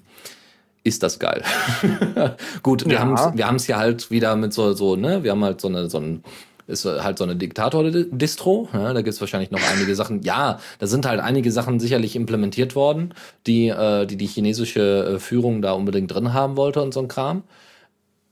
[0.83, 1.41] ist das geil.
[2.63, 2.99] Gut, wir Ja.
[2.99, 5.67] haben wir haben es ja halt wieder mit so so ne, wir haben halt so
[5.67, 6.23] eine so ein
[6.67, 8.69] ist halt so eine Diktator-Distro.
[8.73, 10.21] Ja, da gibt's wahrscheinlich noch einige Sachen.
[10.23, 13.13] Ja, da sind halt einige Sachen sicherlich implementiert worden,
[13.47, 17.07] die äh, die, die chinesische äh, Führung da unbedingt drin haben wollte und so ein
[17.07, 17.43] Kram.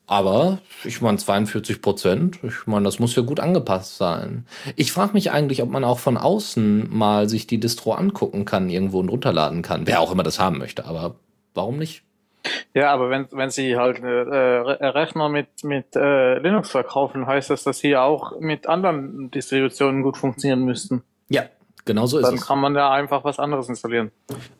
[0.06, 4.46] Aber ich meine 42 Prozent, ich meine, das muss ja gut angepasst sein.
[4.76, 8.70] Ich frage mich eigentlich, ob man auch von außen mal sich die Distro angucken kann,
[8.70, 9.88] irgendwo und runterladen kann.
[9.88, 11.16] Wer auch immer das haben möchte, aber
[11.54, 12.04] warum nicht?
[12.74, 17.50] Ja, aber wenn, wenn Sie halt äh, Re- Rechner mit, mit äh, Linux verkaufen, heißt
[17.50, 21.04] das, dass sie auch mit anderen Distributionen gut funktionieren müssten.
[21.30, 21.44] Ja,
[21.86, 22.46] genau so ist Dann es.
[22.46, 24.12] kann man ja einfach was anderes installieren.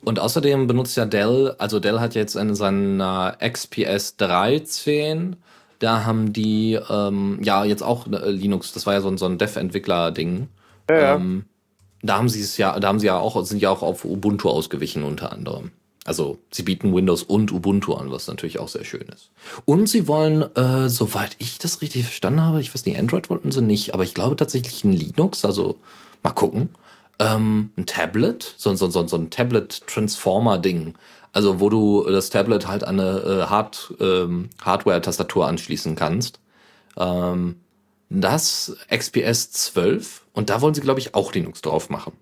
[0.04, 5.36] Und außerdem benutzt ja Dell, also Dell hat jetzt in seiner XPS 13,
[5.78, 9.26] da haben die ähm, ja jetzt auch äh, Linux, das war ja so ein, so
[9.26, 10.48] ein Dev-Entwickler-Ding.
[10.88, 11.16] Ja.
[11.16, 11.44] Ähm,
[12.02, 14.48] da haben sie es ja, da haben sie ja auch, sind ja auch auf Ubuntu
[14.50, 15.70] ausgewichen unter anderem.
[16.04, 19.30] Also sie bieten Windows und Ubuntu an, was natürlich auch sehr schön ist.
[19.64, 23.50] Und sie wollen, äh, soweit ich das richtig verstanden habe, ich weiß nicht, Android wollten
[23.50, 25.76] sie nicht, aber ich glaube tatsächlich ein Linux, also
[26.22, 26.68] mal gucken.
[27.18, 30.94] Ähm, ein Tablet, so, so, so, so ein Tablet-Transformer-Ding.
[31.32, 36.40] Also wo du das Tablet halt an eine äh, Hard, ähm, Hardware-Tastatur anschließen kannst.
[36.96, 37.56] Ähm,
[38.10, 42.12] das XPS 12 und da wollen sie, glaube ich, auch Linux drauf machen.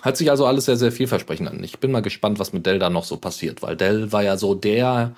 [0.00, 1.62] Hat sich also alles sehr, sehr vielversprechend an.
[1.64, 4.36] Ich bin mal gespannt, was mit Dell da noch so passiert, weil Dell war ja
[4.36, 5.14] so der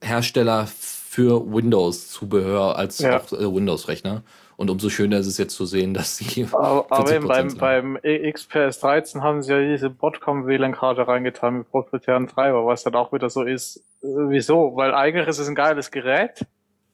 [0.00, 3.18] Hersteller für Windows-Zubehör als Ja.
[3.20, 4.22] auch äh, Windows-Rechner.
[4.60, 6.46] Und umso schöner ist es jetzt zu sehen, dass sie.
[6.52, 7.60] Aber, aber 40% eben beim, sind.
[7.60, 7.98] beim
[8.30, 13.30] XPS 13 haben sie ja diese Botcom-WLAN-Karte reingetan mit proprietären Treiber, was dann auch wieder
[13.30, 13.78] so ist.
[14.02, 14.76] Äh, Wieso?
[14.76, 16.44] Weil eigentlich ist es ein geiles Gerät,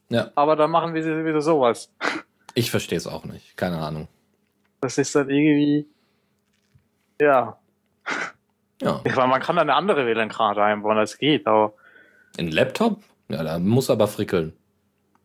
[0.07, 1.91] Ja, aber dann machen wir sie wieder sowas.
[2.53, 3.57] ich verstehe es auch nicht.
[3.57, 4.07] Keine Ahnung.
[4.79, 5.87] Das ist dann irgendwie,
[7.19, 7.57] ja.
[8.81, 9.01] Ja.
[9.03, 11.73] Ich meine, man kann da eine andere WLAN-Karte einbauen, das geht, aber
[12.37, 13.01] Ein Laptop?
[13.27, 14.53] Ja, da muss aber frickeln.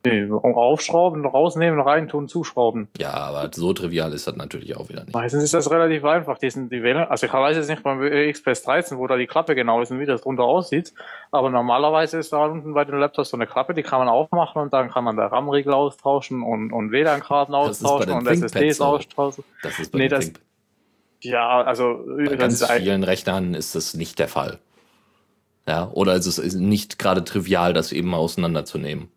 [0.04, 2.88] Nee, aufschrauben, rausnehmen, reintun, zuschrauben.
[2.98, 5.14] Ja, aber so trivial ist das natürlich auch wieder nicht.
[5.14, 6.38] Meistens ist das relativ einfach.
[6.38, 9.26] Die, sind, die WLAN, also ich weiß jetzt nicht beim XPS 13, wo da die
[9.26, 10.92] Klappe genau ist und wie das drunter aussieht,
[11.30, 14.60] aber normalerweise ist da unten bei den Laptops so eine Klappe, die kann man aufmachen
[14.62, 18.84] und dann kann man da RAM-Riegel austauschen und, und WLAN-Karten austauschen und ThinkPads SSDs so.
[18.84, 19.44] austauschen.
[19.62, 20.32] Das ist bei, Nee, den das-
[21.20, 24.58] Ja, also bei das ganz vielen Rechnern ist das nicht der Fall.
[25.68, 29.08] Ja, oder ist es ist nicht gerade trivial, das eben auseinanderzunehmen.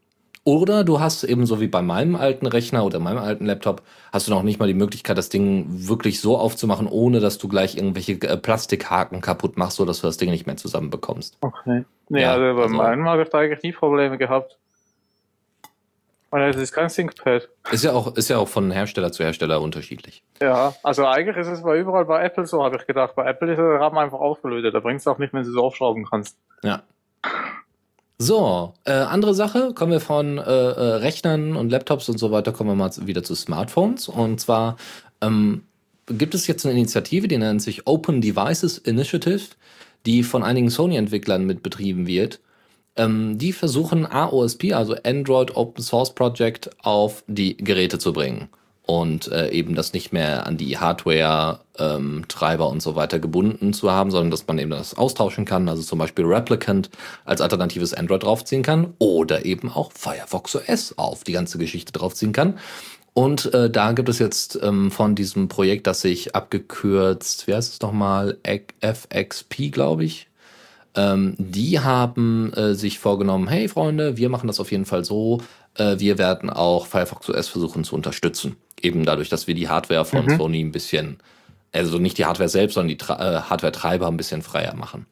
[0.47, 3.81] Oder du hast eben so wie bei meinem alten Rechner oder meinem alten Laptop,
[4.13, 7.47] hast du noch nicht mal die Möglichkeit, das Ding wirklich so aufzumachen, ohne dass du
[7.47, 11.37] gleich irgendwelche äh, Plastikhaken kaputt machst, sodass du das Ding nicht mehr zusammenbekommst.
[11.41, 11.83] Okay.
[12.09, 14.57] Nee, Ja, also bei also- meinem habe ich da eigentlich nie Probleme gehabt.
[16.29, 17.49] Und es ist kein ThinkPad.
[17.71, 20.21] Ist ja auch, ist ja auch von Hersteller zu Hersteller unterschiedlich.
[20.41, 23.15] Ja, also eigentlich ist es bei überall bei Apple so, habe ich gedacht.
[23.15, 24.75] Bei Apple ist der RAM einfach aufgelötet.
[24.75, 26.37] Da bringst du auch nicht, wenn du es aufschrauben kannst.
[26.61, 26.83] Ja.
[28.17, 32.53] So, äh, andere Sache, kommen wir von äh, äh, Rechnern und Laptops und so weiter,
[32.53, 34.07] kommen wir mal wieder zu Smartphones.
[34.07, 34.77] Und zwar
[35.21, 35.63] ähm,
[36.07, 39.43] gibt es jetzt eine Initiative, die nennt sich Open Devices Initiative,
[40.05, 42.39] die von einigen Sony-Entwicklern mit betrieben wird.
[42.95, 48.47] Ähm, die versuchen AOSP, also Android Open Source Project, auf die Geräte zu bringen
[48.85, 53.73] und äh, eben das nicht mehr an die Hardware, ähm, Treiber und so weiter gebunden
[53.73, 56.89] zu haben, sondern dass man eben das austauschen kann, also zum Beispiel Replicant
[57.25, 62.31] als alternatives Android draufziehen kann oder eben auch Firefox OS auf die ganze Geschichte draufziehen
[62.31, 62.59] kann.
[63.13, 67.73] Und äh, da gibt es jetzt ähm, von diesem Projekt, das sich abgekürzt, wie heißt
[67.73, 70.27] es nochmal, FXP, glaube ich,
[70.95, 75.41] ähm, die haben äh, sich vorgenommen, hey Freunde, wir machen das auf jeden Fall so,
[75.75, 80.05] äh, wir werden auch Firefox OS versuchen zu unterstützen eben dadurch, dass wir die Hardware
[80.05, 80.37] von mhm.
[80.37, 81.17] Sony ein bisschen,
[81.71, 85.05] also nicht die Hardware selbst, sondern die äh, Hardware-Treiber ein bisschen freier machen.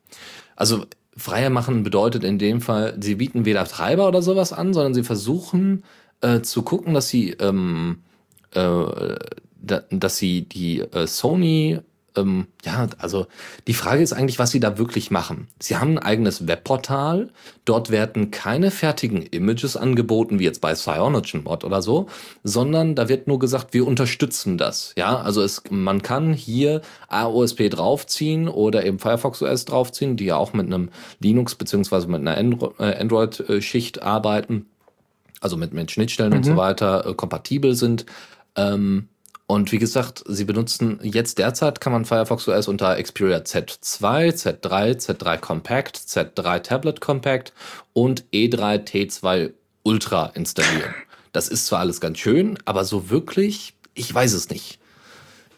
[0.56, 4.94] Also freier machen bedeutet in dem Fall, sie bieten weder Treiber oder sowas an, sondern
[4.94, 5.84] sie versuchen
[6.22, 8.04] äh, zu gucken, dass sie ähm,
[8.54, 9.16] äh,
[9.64, 11.80] da, dass sie die äh, Sony
[12.16, 13.28] ähm, ja, also
[13.68, 15.48] die Frage ist eigentlich, was sie da wirklich machen.
[15.60, 17.30] Sie haben ein eigenes Webportal.
[17.66, 22.08] Dort werden keine fertigen Images angeboten, wie jetzt bei CyanogenMod oder so,
[22.44, 24.94] sondern da wird nur gesagt, wir unterstützen das.
[24.98, 30.38] Ja, also es, man kann hier AOSP draufziehen oder eben Firefox OS draufziehen, die ja
[30.38, 34.68] auch mit einem Linux beziehungsweise mit einer äh, Android-Schicht arbeiten,
[35.42, 36.38] also mit, mit Schnittstellen mhm.
[36.38, 38.06] und so weiter äh, kompatibel sind.
[38.56, 39.10] Ähm,
[39.46, 44.98] und wie gesagt, sie benutzen jetzt derzeit kann man Firefox OS unter Xperia Z2, Z3,
[44.98, 47.54] Z3 Compact, Z3 Tablet Compact
[47.92, 49.52] und E3 T2
[49.84, 50.94] Ultra installieren.
[51.34, 54.80] Das ist zwar alles ganz schön, aber so wirklich, ich weiß es nicht.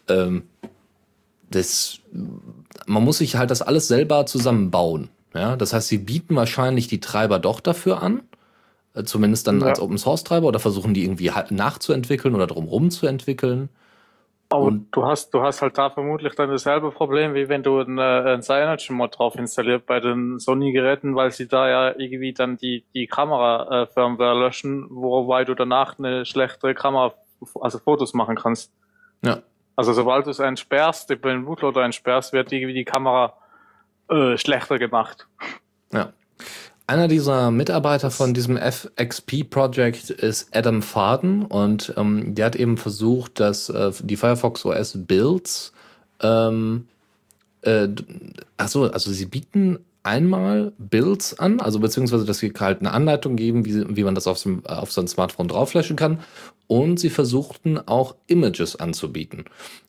[0.08, 0.44] Ähm,
[1.50, 2.00] das,
[2.86, 5.10] man muss sich halt das alles selber zusammenbauen.
[5.32, 8.22] Ja, das heißt, sie bieten wahrscheinlich die Treiber doch dafür an,
[9.04, 9.66] zumindest dann ja.
[9.66, 13.68] als Open Source Treiber oder versuchen die irgendwie halt nachzuentwickeln oder drumherum zu entwickeln.
[14.48, 17.80] Aber und du hast, du hast halt da vermutlich dann dasselbe Problem, wie wenn du
[17.80, 22.56] einen, äh, einen Cyanogen-Mod drauf installiert bei den Sony-Geräten, weil sie da ja irgendwie dann
[22.56, 27.14] die, die Kamera-Firmware löschen, wobei du danach eine schlechtere Kamera,
[27.60, 28.72] also Fotos machen kannst.
[29.22, 29.42] Ja.
[29.74, 33.34] Also sobald du es entsperrst, den Bootloader entsperrst, wird irgendwie die Kamera
[34.08, 35.26] äh, schlechter gemacht.
[35.92, 36.12] Ja.
[36.88, 43.40] Einer dieser Mitarbeiter von diesem FXP-Project ist Adam Farden und ähm, der hat eben versucht,
[43.40, 45.72] dass äh, die Firefox OS Builds,
[46.20, 46.86] ähm,
[47.62, 47.88] äh,
[48.56, 53.64] achso, also sie bieten einmal Builds an, also beziehungsweise, dass sie halt eine Anleitung geben,
[53.64, 56.20] wie, wie man das auf so, auf so ein Smartphone drauflöschen kann.
[56.68, 59.44] Und sie versuchten auch Images anzubieten.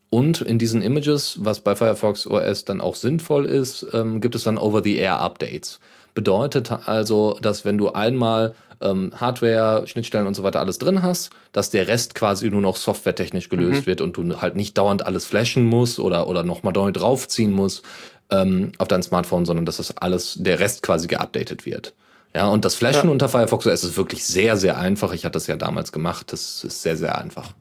[0.09, 4.43] Und in diesen Images, was bei Firefox OS dann auch sinnvoll ist, ähm, gibt es
[4.43, 5.79] dann Over-the-Air-Updates.
[6.17, 11.29] Bedeutet also, dass wenn du einmal ähm, Hardware, Schnittstellen und so weiter alles drin hast,
[11.51, 13.85] dass der Rest quasi nur noch softwaretechnisch gelöst mhm.
[13.85, 17.85] wird und du halt nicht dauernd alles flashen musst oder, oder nochmal neu draufziehen musst
[18.31, 21.93] ähm, auf dein Smartphone, sondern dass das alles, der Rest quasi geupdatet wird.
[22.33, 23.11] Ja, und das Flashen ja.
[23.11, 25.13] unter Firefox OS ist wirklich sehr, sehr einfach.
[25.13, 26.33] Ich hatte das ja damals gemacht.
[26.33, 27.51] Das ist sehr, sehr einfach.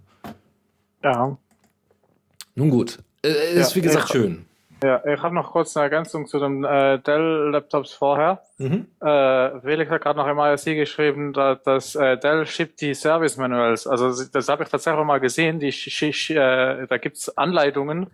[1.04, 1.36] Ja.
[2.54, 3.00] Nun gut.
[3.22, 4.45] Äh, ist ja, wie gesagt schön.
[4.86, 8.42] Ja, ich habe noch kurz eine Ergänzung zu den äh, Dell-Laptops vorher.
[8.58, 8.86] Mhm.
[9.00, 13.36] Äh, Felix hat gerade noch im IRC geschrieben, dass, dass äh, Dell schippt die Service
[13.36, 13.88] Manuals.
[13.88, 15.58] Also das habe ich tatsächlich mal gesehen.
[15.58, 18.12] Die, äh, da gibt's Anleitungen,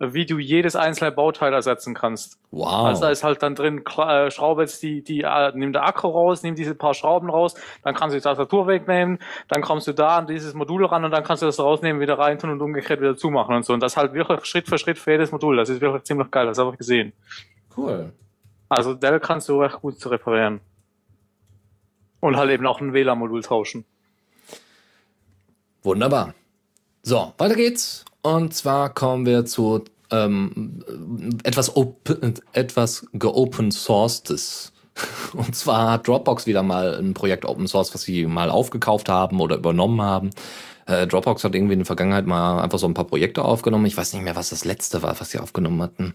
[0.00, 2.38] wie du jedes einzelne Bauteil ersetzen kannst.
[2.50, 2.86] Wow.
[2.86, 6.08] Also da ist halt dann drin, äh, Schraube jetzt die, die, äh, nimm der Akku
[6.08, 9.92] raus, nimm diese paar Schrauben raus, dann kannst du die Tastatur wegnehmen, dann kommst du
[9.92, 12.60] da an dieses Modul ran und dann kannst du das rausnehmen, wieder rein tun und
[12.60, 13.72] umgekehrt wieder zumachen und so.
[13.72, 15.56] Und das halt wirklich Schritt für Schritt für jedes Modul.
[15.56, 17.12] Das ist wirklich ziemlich geil, das habe ich gesehen.
[17.76, 18.12] Cool.
[18.68, 20.60] Also Dell kannst du recht gut zu reparieren.
[22.20, 23.84] Und halt eben auch ein WLAN-Modul tauschen.
[25.82, 26.34] Wunderbar.
[27.08, 28.04] So, weiter geht's.
[28.20, 30.84] Und zwar kommen wir zu ähm,
[31.42, 31.72] etwas,
[32.52, 34.74] etwas geopen sourcedes.
[35.32, 39.40] Und zwar hat Dropbox wieder mal ein Projekt Open Source, was sie mal aufgekauft haben
[39.40, 40.28] oder übernommen haben.
[40.84, 43.86] Äh, Dropbox hat irgendwie in der Vergangenheit mal einfach so ein paar Projekte aufgenommen.
[43.86, 46.12] Ich weiß nicht mehr, was das letzte war, was sie aufgenommen hatten.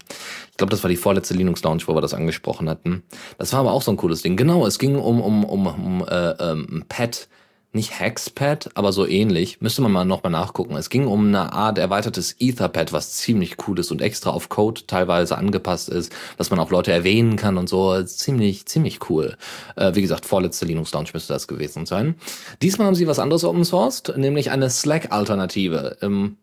[0.52, 3.02] Ich glaube, das war die vorletzte Linux Lounge, wo wir das angesprochen hatten.
[3.36, 4.36] Das war aber auch so ein cooles Ding.
[4.36, 7.26] Genau, es ging um um um, um äh, ähm, Pad
[7.74, 9.60] nicht Hexpad, aber so ähnlich.
[9.60, 10.76] Müsste man mal nochmal nachgucken.
[10.76, 14.82] Es ging um eine Art erweitertes Etherpad, was ziemlich cool ist und extra auf Code
[14.86, 18.02] teilweise angepasst ist, dass man auch Leute erwähnen kann und so.
[18.04, 19.36] Ziemlich, ziemlich cool.
[19.76, 22.14] Äh, wie gesagt, vorletzte Linux Launch müsste das gewesen sein.
[22.62, 25.98] Diesmal haben sie was anderes open sourced, nämlich eine Slack-Alternative.
[26.00, 26.36] Ähm,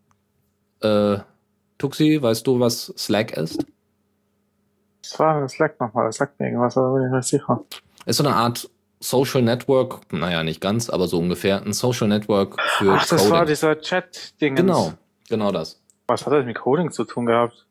[0.82, 1.17] äh,
[1.78, 3.65] Tuxi, weißt du, was Slack ist?
[5.04, 6.12] Was war Slack nochmal?
[6.12, 7.63] Slack mir irgendwas, aber bin ich nicht sicher.
[8.06, 8.70] Ist so eine Art
[9.02, 13.32] Social Network, naja, nicht ganz, aber so ungefähr ein Social Network für Ach, das Coding.
[13.34, 14.56] war dieser Chat-Ding.
[14.56, 14.94] genau,
[15.28, 15.82] genau das.
[16.08, 17.66] Was hat das mit Coding zu tun gehabt?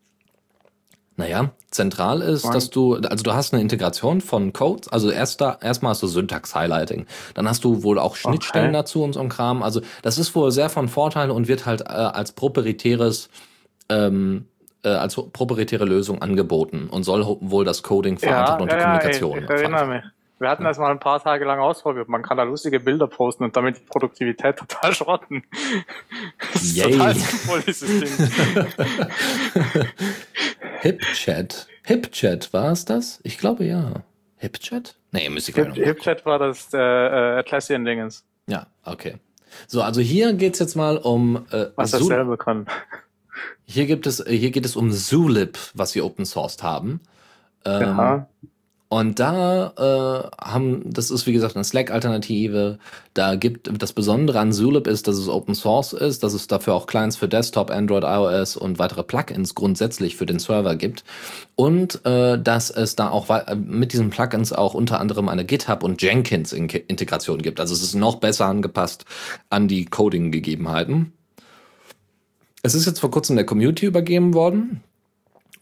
[1.17, 5.59] Naja, zentral ist, dass du, also du hast eine Integration von Codes, also erst da,
[5.61, 8.79] erstmal hast du Syntax-Highlighting, dann hast du wohl auch Schnittstellen Okay.
[8.79, 9.63] dazu und so ein Kram.
[9.63, 13.29] Also das ist wohl sehr von Vorteil und wird halt äh, als proprietäres,
[13.91, 14.47] ähm,
[14.83, 19.39] äh, als proprietäre Lösung angeboten und soll wohl das Coding vereinfachen und die Kommunikation.
[19.39, 20.03] ich, ich erinnere mich.
[20.41, 22.09] Wir hatten das mal ein paar Tage lang ausprobiert.
[22.09, 25.45] Man kann da lustige Bilder posten und damit die Produktivität total schrotten.
[26.53, 26.93] Das ist Yay.
[26.93, 28.67] total sinnvoll, dieses Ding.
[30.81, 31.67] HipChat.
[31.85, 33.21] HipChat, war es das?
[33.23, 33.93] Ich glaube ja.
[34.39, 34.97] HipChat?
[35.13, 39.17] Nee, müsste ich Hip- HipChat war das äh, äh, Atlassian-Dingens, Ja, okay.
[39.67, 42.67] So, also hier geht's jetzt mal um äh, was Zoom- dasselbe kann.
[43.65, 47.01] Hier gibt es, äh, hier geht es um Zulip, was sie open sourced haben.
[47.67, 48.29] Ähm, Ja.
[48.93, 52.81] Und da äh, haben, das ist wie gesagt eine Slack-Alternative.
[53.15, 56.75] Da gibt das Besondere an Zulip ist, dass es Open Source ist, dass es dafür
[56.75, 61.05] auch Clients für Desktop, Android, iOS und weitere Plugins grundsätzlich für den Server gibt.
[61.55, 65.85] Und äh, dass es da auch äh, mit diesen Plugins auch unter anderem eine GitHub
[65.85, 67.61] und Jenkins-Integration gibt.
[67.61, 69.05] Also es ist noch besser angepasst
[69.51, 71.13] an die Coding-Gegebenheiten.
[72.65, 74.83] Es ist jetzt vor kurzem der Community übergeben worden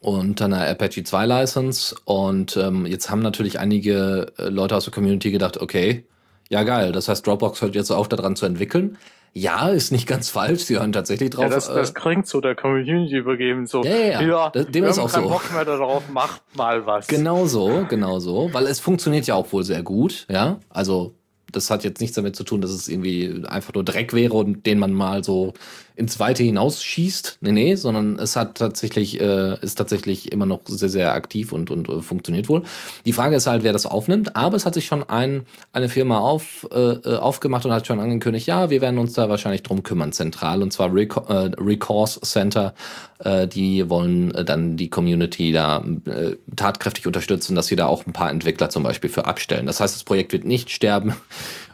[0.01, 4.93] unter einer Apache 2 License und ähm, jetzt haben natürlich einige äh, Leute aus der
[4.93, 6.05] Community gedacht, okay,
[6.49, 8.97] ja geil, das heißt Dropbox hört jetzt auf daran zu entwickeln.
[9.33, 11.43] Ja, ist nicht ganz falsch, sie hören tatsächlich drauf.
[11.43, 14.49] Ja, das, das äh, klingt so der Community übergeben, so, Ja, ja, ja.
[14.49, 15.21] Das- dem ist auch so.
[15.21, 17.07] Bock mehr darauf, macht mal was.
[17.07, 20.59] Genau so, genau so, weil es funktioniert ja auch wohl sehr gut, ja.
[20.69, 21.13] Also
[21.51, 24.65] das hat jetzt nichts damit zu tun, dass es irgendwie einfach nur Dreck wäre und
[24.65, 25.53] den man mal so
[25.99, 27.39] ins Weite hinausschießt.
[27.41, 31.69] Nee, nee, sondern es hat tatsächlich, äh, ist tatsächlich immer noch sehr, sehr aktiv und,
[31.71, 32.63] und äh, funktioniert wohl.
[33.05, 36.19] Die Frage ist halt, wer das aufnimmt, aber es hat sich schon ein, eine Firma
[36.19, 39.83] auf, äh, äh, aufgemacht und hat schon angekündigt, ja, wir werden uns da wahrscheinlich drum
[39.83, 42.73] kümmern, zentral, und zwar Reco äh, Recourse Center.
[43.19, 48.05] Äh, die wollen äh, dann die Community da äh, tatkräftig unterstützen, dass sie da auch
[48.07, 49.65] ein paar Entwickler zum Beispiel für abstellen.
[49.65, 51.13] Das heißt, das Projekt wird nicht sterben.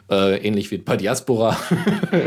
[0.08, 1.56] Äh, ähnlich wie bei Diaspora.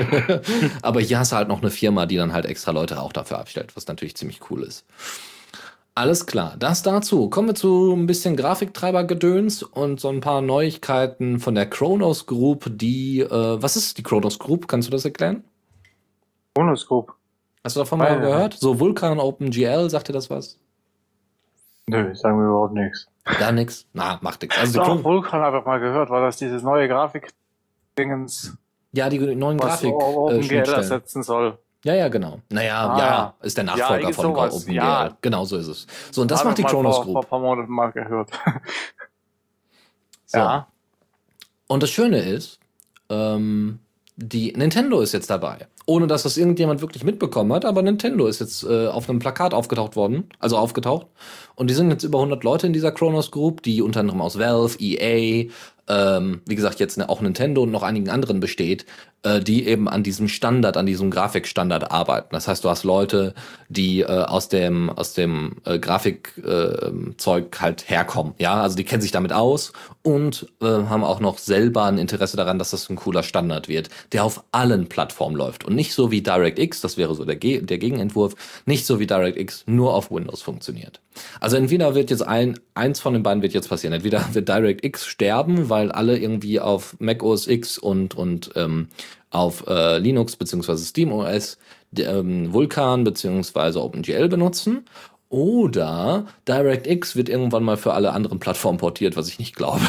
[0.81, 3.39] Aber hier hast du halt noch eine Firma, die dann halt extra Leute auch dafür
[3.39, 4.85] abstellt, was natürlich ziemlich cool ist.
[5.95, 7.29] Alles klar, das dazu.
[7.29, 12.65] Kommen wir zu ein bisschen Grafiktreiber-Gedöns und so ein paar Neuigkeiten von der Kronos Group,
[12.69, 14.67] die, äh, was ist die Kronos Group?
[14.67, 15.43] Kannst du das erklären?
[16.53, 17.13] Bonus Group.
[17.63, 18.19] Hast du davon mal ja.
[18.19, 18.53] gehört?
[18.53, 20.57] So Vulkan OpenGL, sagt dir das was?
[21.87, 23.07] Nö, sagen wir überhaupt nichts.
[23.39, 23.85] Da nix?
[23.93, 24.57] Na, macht nix.
[24.57, 26.87] Also Doch, Kron Vulkan habe ich mal gehört, war das dieses neue
[28.03, 28.57] Grafik-Dingens,
[28.91, 31.57] ja, die neuen Grafik OpenGL äh, ersetzen soll.
[31.85, 32.39] Ja, ja, genau.
[32.51, 32.97] Naja, Ah.
[32.99, 34.53] ja, ist der Nachfolger irgend von sowas.
[34.63, 34.75] OpenGL.
[34.75, 35.17] Ja.
[35.21, 35.87] Genau so ist es.
[36.11, 37.25] So, und das macht die mal Kronos vor, vor Group.
[37.25, 38.31] ein paar Monaten mal gehört.
[40.31, 40.37] So.
[40.37, 40.67] Ja.
[41.67, 42.59] Und das Schöne ist,
[43.09, 43.79] ähm,
[44.15, 45.67] die Nintendo ist jetzt dabei.
[45.87, 49.55] Ohne dass das irgendjemand wirklich mitbekommen hat, aber Nintendo ist jetzt äh, auf einem Plakat
[49.55, 51.07] aufgetaucht worden, also aufgetaucht.
[51.55, 54.37] Und die sind jetzt über 100 Leute in dieser Kronos Group, die unter anderem aus
[54.37, 55.49] Valve, EA,
[55.89, 58.85] ähm, wie gesagt, jetzt ne- auch Nintendo und noch einigen anderen besteht,
[59.23, 62.29] äh, die eben an diesem Standard, an diesem Grafikstandard arbeiten.
[62.31, 63.33] Das heißt, du hast Leute,
[63.67, 68.33] die äh, aus dem, aus dem äh, Grafikzeug äh, Zeug halt herkommen.
[68.37, 69.73] Ja, also die kennen sich damit aus
[70.03, 73.89] und äh, haben auch noch selber ein Interesse daran, dass das ein cooler Standard wird,
[74.13, 75.65] der auf allen Plattformen läuft.
[75.65, 79.07] Und nicht so wie DirectX, das wäre so der, Ge der Gegenentwurf, nicht so wie
[79.07, 81.01] DirectX nur auf Windows funktioniert.
[81.39, 83.93] Also entweder wird jetzt ein, eins von den beiden wird jetzt passieren.
[83.93, 88.87] Entweder wird DirectX sterben, weil alle irgendwie auf Mac OS X und, und ähm,
[89.31, 90.77] auf äh, Linux bzw.
[90.77, 91.57] SteamOS
[91.91, 93.77] d- ähm, Vulkan bzw.
[93.79, 94.85] OpenGL benutzen.
[95.29, 99.81] Oder DirectX wird irgendwann mal für alle anderen Plattformen portiert, was ich nicht glaube.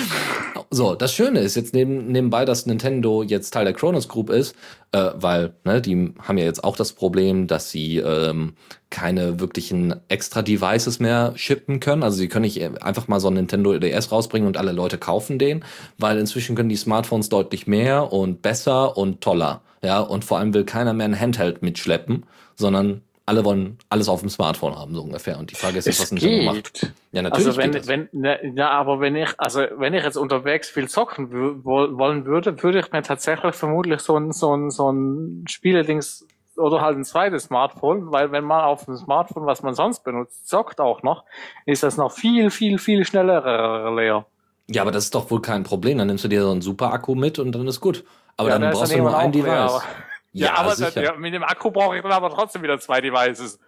[0.70, 4.54] so, das Schöne ist jetzt neben, nebenbei, dass Nintendo jetzt Teil der Kronos Group ist,
[4.92, 8.52] äh, weil ne, die haben ja jetzt auch das Problem, dass sie ähm,
[8.90, 12.02] keine wirklichen extra Devices mehr shippen können.
[12.02, 15.38] Also sie können nicht einfach mal so ein Nintendo DS rausbringen und alle Leute kaufen
[15.38, 15.64] den,
[15.96, 19.62] weil inzwischen können die Smartphones deutlich mehr und besser und toller.
[19.82, 22.26] Ja, und vor allem will keiner mehr ein Handheld mitschleppen,
[22.56, 25.38] sondern alle wollen alles auf dem Smartphone haben, so ungefähr.
[25.38, 26.92] Und die Frage ist jetzt, was Nintendo macht.
[27.12, 27.46] Ja, natürlich.
[27.46, 27.88] Also wenn, geht das.
[27.88, 31.30] wenn, ne, ja, aber wenn ich, also wenn ich jetzt unterwegs viel zocken
[31.64, 36.26] wollen würde, würde ich mir tatsächlich vermutlich so ein, so ein, so ein Spieledings
[36.56, 40.48] oder halt ein zweites Smartphone, weil wenn man auf dem Smartphone, was man sonst benutzt,
[40.48, 41.24] zockt auch noch,
[41.66, 44.26] ist das noch viel, viel, viel schneller leer.
[44.70, 45.98] Ja, aber das ist doch wohl kein Problem.
[45.98, 48.04] Dann nimmst du dir so einen super Akku mit und dann ist gut.
[48.36, 49.46] Aber Ja, dann brauchst du nur ein Device.
[49.46, 49.82] leer,
[50.44, 53.00] aber- Ja, aber das, ja, mit dem Akku brauche ich dann aber trotzdem wieder zwei
[53.00, 53.58] Devices.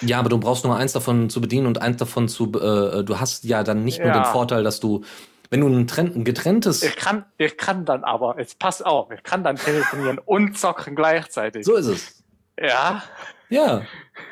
[0.00, 2.44] Ja, aber du brauchst nur eins davon zu bedienen und eins davon zu.
[2.52, 4.22] Äh, du hast ja dann nicht nur Ja.
[4.22, 5.02] den Vorteil, dass du
[5.50, 6.82] Wenn du ein, Trend, ein getrenntes.
[6.82, 10.94] Ich kann, ich kann dann aber, jetzt pass auf, ich kann dann telefonieren und zocken
[10.94, 11.64] gleichzeitig.
[11.64, 12.22] So ist es.
[12.60, 13.02] Ja.
[13.48, 13.80] Ja.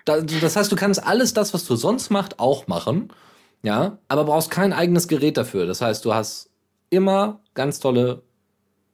[0.05, 3.11] Da, das heißt, du kannst alles das, was du sonst machst, auch machen.
[3.62, 3.97] Ja.
[4.09, 5.64] Aber brauchst kein eigenes Gerät dafür.
[5.64, 6.51] Das heißt, du hast
[6.91, 8.23] immer ganz tolle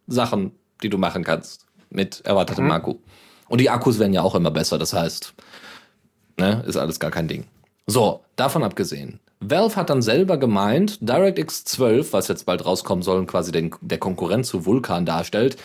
[0.06, 0.52] Sachen,
[0.84, 1.61] die du machen kannst.
[1.92, 2.72] Mit erweitertem Mhm.
[2.72, 2.94] Akku.
[3.48, 4.78] Und die Akkus werden ja auch immer besser.
[4.78, 5.34] Das heißt,
[6.38, 7.44] ne, ist alles gar kein Ding.
[7.86, 9.20] So, davon abgesehen.
[9.40, 13.74] Valve hat dann selber gemeint, DirectX 12, was jetzt bald rauskommen soll und quasi den,
[13.80, 15.56] der Konkurrent zu Vulkan darstellt,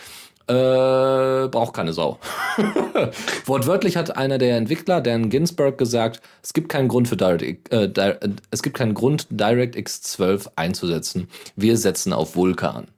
[0.48, 2.18] äh, braucht keine Sau.
[3.46, 7.88] Wortwörtlich hat einer der Entwickler, Dan Ginsberg, gesagt, es gibt keinen Grund für DirectX, äh,
[7.88, 11.28] Di äh, es gibt keinen Grund, DirectX 12 einzusetzen.
[11.54, 12.88] Wir setzen auf Vulkan.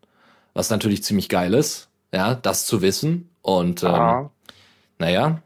[0.55, 3.31] Was natürlich ziemlich geil ist, ja, das zu wissen.
[3.43, 4.31] Und ähm, Ja.
[4.99, 5.43] naja,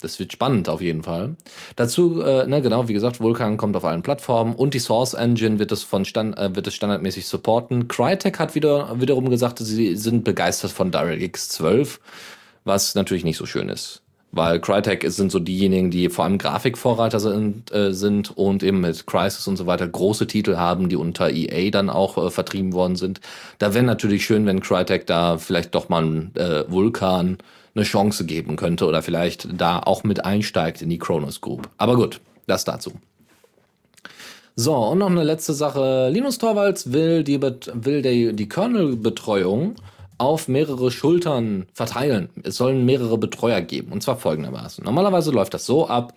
[0.00, 1.36] das wird spannend auf jeden Fall.
[1.76, 5.58] Dazu, äh, ne, genau, wie gesagt, Vulkan kommt auf allen Plattformen und die Source Engine
[5.58, 7.88] wird es von Stand, äh, wird es standardmäßig supporten.
[7.88, 12.00] Crytek hat wieder, wiederum gesagt, sie sind begeistert von DirectX 12,
[12.64, 14.02] was natürlich nicht so schön ist.
[14.30, 19.06] Weil Crytek sind so diejenigen, die vor allem Grafikvorreiter sind, äh, sind und eben mit
[19.06, 22.96] Crysis und so weiter große Titel haben, die unter EA dann auch äh, vertrieben worden
[22.96, 23.20] sind.
[23.58, 27.38] Da wäre natürlich schön, wenn Crytek da vielleicht doch mal einen äh, Vulkan
[27.74, 31.68] eine Chance geben könnte oder vielleicht da auch mit einsteigt in die Kronos Group.
[31.78, 32.92] Aber gut, das dazu.
[34.56, 36.08] So, und noch eine letzte Sache.
[36.10, 39.76] Linus Torvalds will die, will die, die Kernel-Betreuung
[40.18, 42.28] auf mehrere Schultern verteilen.
[42.42, 43.92] Es sollen mehrere Betreuer geben.
[43.92, 44.84] Und zwar folgendermaßen.
[44.84, 46.12] Normalerweise läuft das so ab.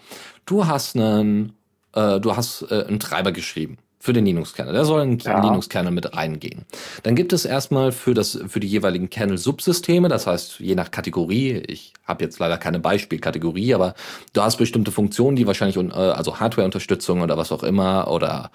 [0.45, 1.53] Du hast einen,
[1.93, 4.73] äh, du hast äh, einen Treiber geschrieben für den Linux-Kernel.
[4.73, 5.41] Der soll in den Ja.
[5.43, 6.65] Linux-Kernel mit reingehen.
[7.03, 11.63] Dann gibt es erstmal für, das, für die jeweiligen Kernel-Subsysteme, das heißt je nach Kategorie,
[11.67, 13.93] ich habe jetzt leider keine Beispielkategorie, aber
[14.33, 18.49] du hast bestimmte Funktionen, die wahrscheinlich, äh, also Hardware-Unterstützung oder was auch immer oder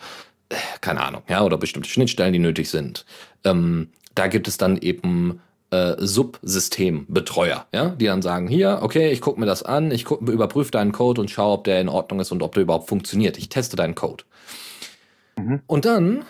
[0.48, 3.06] äh, keine Ahnung, ja, oder bestimmte Schnittstellen, die nötig sind.
[3.44, 5.40] Ähm, da gibt es dann eben
[5.70, 10.20] äh, Subsystembetreuer, ja, die dann sagen, hier, okay, ich gucke mir das an, ich guck,
[10.28, 13.38] überprüfe deinen Code und schaue, ob der in Ordnung ist und ob der überhaupt funktioniert.
[13.38, 14.24] Ich teste deinen Code.
[15.66, 16.24] Und dann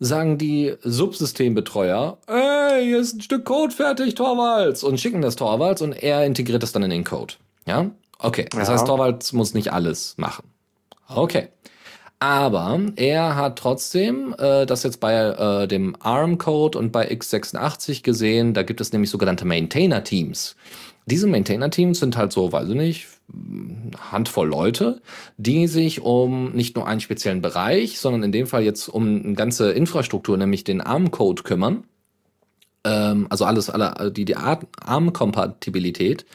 [0.00, 5.82] sagen die Subsystembetreuer, ey, hier ist ein Stück Code fertig, Torvalds, und schicken das Torvalds
[5.82, 7.34] und er integriert das dann in den Code.
[7.66, 7.90] Ja?
[8.18, 8.74] Okay, das Ja.
[8.74, 10.44] heißt, Torvalds muss nicht alles machen.
[11.08, 11.48] Okay.
[12.20, 18.54] Aber er hat trotzdem äh, das jetzt bei äh, dem ARM-Code und bei x86 gesehen,
[18.54, 20.56] da gibt es nämlich sogenannte Maintainer-Teams.
[21.06, 23.06] Diese Maintainer-Teams sind halt so, weiß ich nicht,
[24.10, 25.00] Handvoll Leute,
[25.36, 29.34] die sich um nicht nur einen speziellen Bereich, sondern in dem Fall jetzt um eine
[29.34, 31.84] ganze Infrastruktur, nämlich den ARM-Code kümmern.
[32.84, 36.26] Ähm, also alles, alle, die, die Ar- ARM-Kompatibilität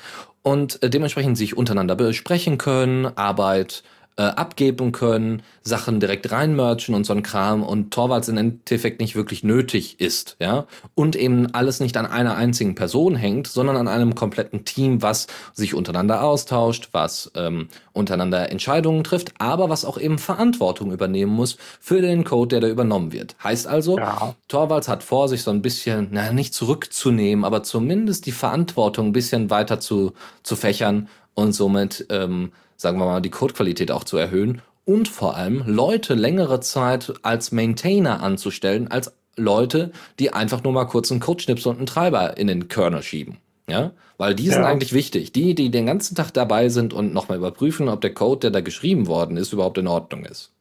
[0.43, 3.83] und äh, dementsprechend sich untereinander besprechen können, Arbeit
[4.17, 9.15] äh, abgeben können, Sachen direkt reinmerchen und so ein Kram und Torvalds im Endeffekt nicht
[9.15, 10.65] wirklich nötig ist, ja.
[10.93, 15.27] Und eben alles nicht an einer einzigen Person hängt, sondern an einem kompletten Team, was
[15.53, 21.57] sich untereinander austauscht, was ähm, untereinander Entscheidungen trifft, aber was auch eben Verantwortung übernehmen muss
[21.79, 23.35] für den Code, der da übernommen wird.
[23.43, 24.35] Heißt also, Ja.
[24.47, 29.13] Torvalds hat vor, sich so ein bisschen, na, nicht zurückzunehmen, aber zumindest die Verantwortung ein
[29.13, 32.51] bisschen weiter zu, zu fächern und somit, ähm,
[32.83, 37.53] sagen wir mal, die Codequalität auch zu erhöhen und vor allem Leute längere Zeit als
[37.53, 42.47] Maintainer anzustellen, als Leute, die einfach nur mal kurz einen Codeschnipsel und einen Treiber in
[42.47, 43.37] den Kernel schieben.
[43.69, 44.67] Ja, weil die sind Ja.
[44.67, 45.31] eigentlich wichtig.
[45.31, 48.59] Die, die den ganzen Tag dabei sind und nochmal überprüfen, ob der Code, der da
[48.59, 50.51] geschrieben worden ist, überhaupt in Ordnung ist.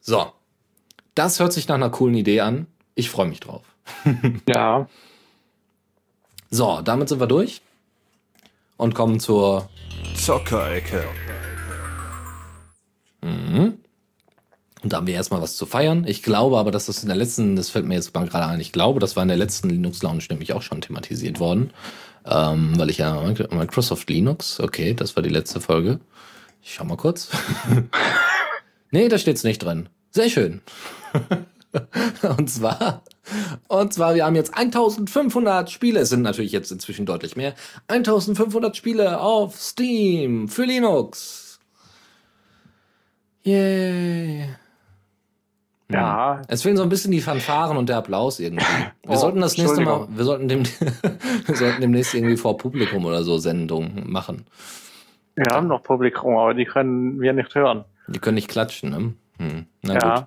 [0.00, 0.32] So.
[1.14, 2.66] Das hört sich nach einer coolen Idee an.
[2.94, 3.62] Ich freue mich drauf.
[4.48, 4.88] Ja.
[6.50, 7.60] So, damit sind wir durch
[8.78, 9.68] und kommen zur
[10.16, 11.04] Zockerecke.
[14.82, 16.04] Und da haben wir erstmal was zu feiern.
[16.06, 18.72] Ich glaube aber, dass das in der letzten, das fällt mir jetzt gerade ein, ich
[18.72, 21.72] glaube, das war in der letzten Linux Lounge nämlich auch schon thematisiert worden.
[22.24, 23.20] Ähm, weil ich ja
[23.50, 26.00] Microsoft Linux, okay, das war die letzte Folge.
[26.62, 27.28] Ich schau mal kurz.
[28.90, 29.88] nee, da steht's nicht drin.
[30.10, 30.62] Sehr schön.
[32.38, 33.02] und zwar,
[33.68, 37.54] und zwar, wir haben jetzt 1500 Spiele, es sind natürlich jetzt inzwischen deutlich mehr,
[37.88, 41.60] 1500 Spiele auf Steam für Linux.
[43.42, 44.48] Yay.
[45.90, 46.42] Ja.
[46.48, 48.64] Es fehlen so ein bisschen die Fanfaren und der Applaus irgendwie.
[49.04, 50.64] Wir Oh, sollten das nächste Mal, wir sollten, dem,
[51.46, 54.44] wir sollten demnächst irgendwie vor Publikum oder so Sendungen machen.
[55.34, 57.84] Wir haben noch Publikum, aber die können wir nicht hören.
[58.08, 59.14] Die können nicht klatschen, ne?
[59.38, 59.66] Hm.
[59.82, 60.18] Na ja.
[60.18, 60.26] gut.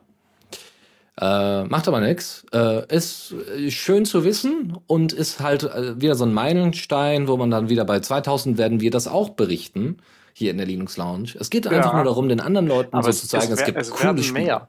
[1.21, 2.45] Äh, macht aber nix.
[2.51, 7.37] Äh, ist äh, schön zu wissen und ist halt äh, wieder so ein Meilenstein, wo
[7.37, 9.97] man dann wieder bei 2000 werden wir das auch berichten
[10.33, 11.33] hier in der Linux Lounge.
[11.39, 11.95] Es geht einfach Ja.
[11.97, 14.03] nur darum, den anderen Leuten Aber so es, zu zeigen, es, es, gibt es coole
[14.05, 14.43] werden Spiele.
[14.45, 14.67] mehr.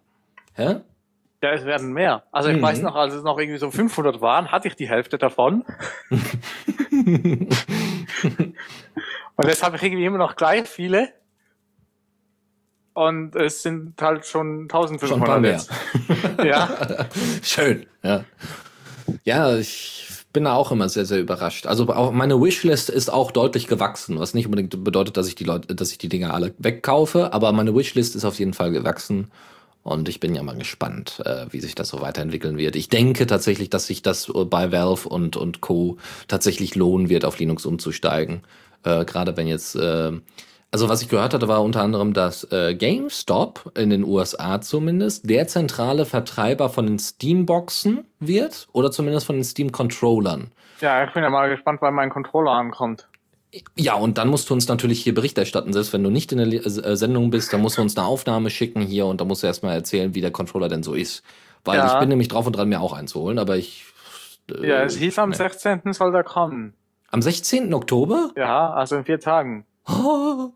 [0.55, 0.77] Hä?
[1.43, 2.25] Ja, es werden mehr.
[2.33, 2.63] Also ich Mhm.
[2.63, 5.65] weiß noch, als es noch irgendwie so 500 waren, hatte ich die Hälfte davon.
[9.37, 11.09] Und jetzt habe ich irgendwie immer noch gleich viele.
[12.95, 15.53] Und es sind halt schon Schon ein paar 1500 mehr.
[15.53, 15.71] jetzt.
[16.45, 17.07] Ja,
[17.43, 18.25] Schön, ja.
[19.25, 21.67] Ja, ich bin da auch immer sehr, sehr überrascht.
[21.67, 25.45] Also auch meine Wishlist ist auch deutlich gewachsen, was nicht unbedingt bedeutet, dass ich die
[25.45, 29.31] Leute, dass ich die Dinger alle wegkaufe, aber meine Wishlist ist auf jeden Fall gewachsen.
[29.85, 32.77] Und ich bin ja mal gespannt, äh, wie sich das so weiterentwickeln wird.
[32.77, 35.97] Ich denke tatsächlich, dass sich das äh, bei Valve und, und Co.
[36.29, 38.43] tatsächlich lohnen wird, auf Linux umzusteigen.
[38.85, 40.13] Äh, Gerade wenn jetzt, äh,
[40.73, 45.29] also was ich gehört hatte, war unter anderem, dass äh, GameStop in den USA zumindest
[45.31, 50.51] der zentrale Vertreiber von den Steam-Boxen wird oder zumindest von den Steam-Controllern.
[50.81, 53.07] ja, ich bin ja mal gespannt, wann mein Controller ankommt.
[53.77, 55.75] Ja, und dann musst du uns natürlich hier Bericht erstatten.
[55.75, 58.07] Selbst wenn du nicht in der Le- äh, Sendung bist, dann musst du uns eine
[58.07, 61.23] Aufnahme schicken hier und da musst du erstmal erzählen, wie der Controller denn so ist.
[61.65, 61.93] Weil Ja.
[61.93, 63.85] ich bin nämlich drauf und dran, mir auch einen zu holen, aber ich.
[64.51, 65.37] äh, Ja, es hieß am nee.
[65.37, 65.93] 16.
[65.93, 66.73] soll der kommen.
[67.11, 67.75] Am 16.
[67.75, 68.31] Oktober?
[68.37, 69.67] Ja, also in vier Tagen.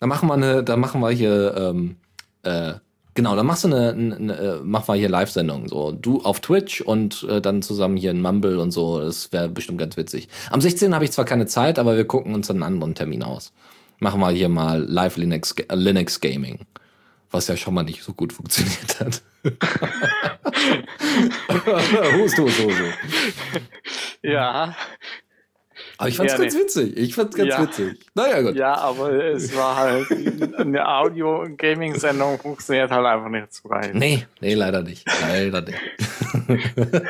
[0.00, 1.96] Da machen wir eine, da machen wir hier, ähm,
[2.42, 2.74] äh,
[3.14, 5.68] genau, da machst du eine, eine, eine äh, machen wir hier Live-Sendung.
[5.68, 9.00] So, du auf Twitch und äh, dann zusammen hier in Mumble und so.
[9.00, 10.28] Das wäre bestimmt ganz witzig.
[10.50, 10.94] Am 16.
[10.94, 13.52] habe ich zwar keine Zeit, aber wir gucken uns einen anderen Termin aus.
[13.98, 16.60] Machen wir hier mal Live Linux, äh, Linux Gaming.
[17.30, 19.22] Was ja schon mal nicht so gut funktioniert hat.
[21.48, 22.82] Hust, hust, hust.
[24.22, 24.74] Ja,
[25.98, 26.60] Aber ich fand's Ja, ganz nee.
[26.60, 26.96] witzig.
[26.96, 27.62] Ich fand's ganz Ja.
[27.62, 27.98] witzig.
[28.14, 28.54] Naja, gut.
[28.54, 30.06] ja, aber es war halt
[30.56, 33.90] eine Audio-Gaming-Sendung funktioniert halt einfach nicht so geil.
[33.94, 35.04] Nee, nee, leider nicht.
[35.20, 35.78] Leider nicht.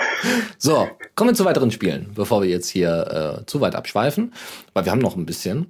[0.58, 4.32] so, kommen wir zu weiteren Spielen, bevor wir jetzt hier äh, zu weit abschweifen,
[4.72, 5.66] weil wir haben noch ein bisschen.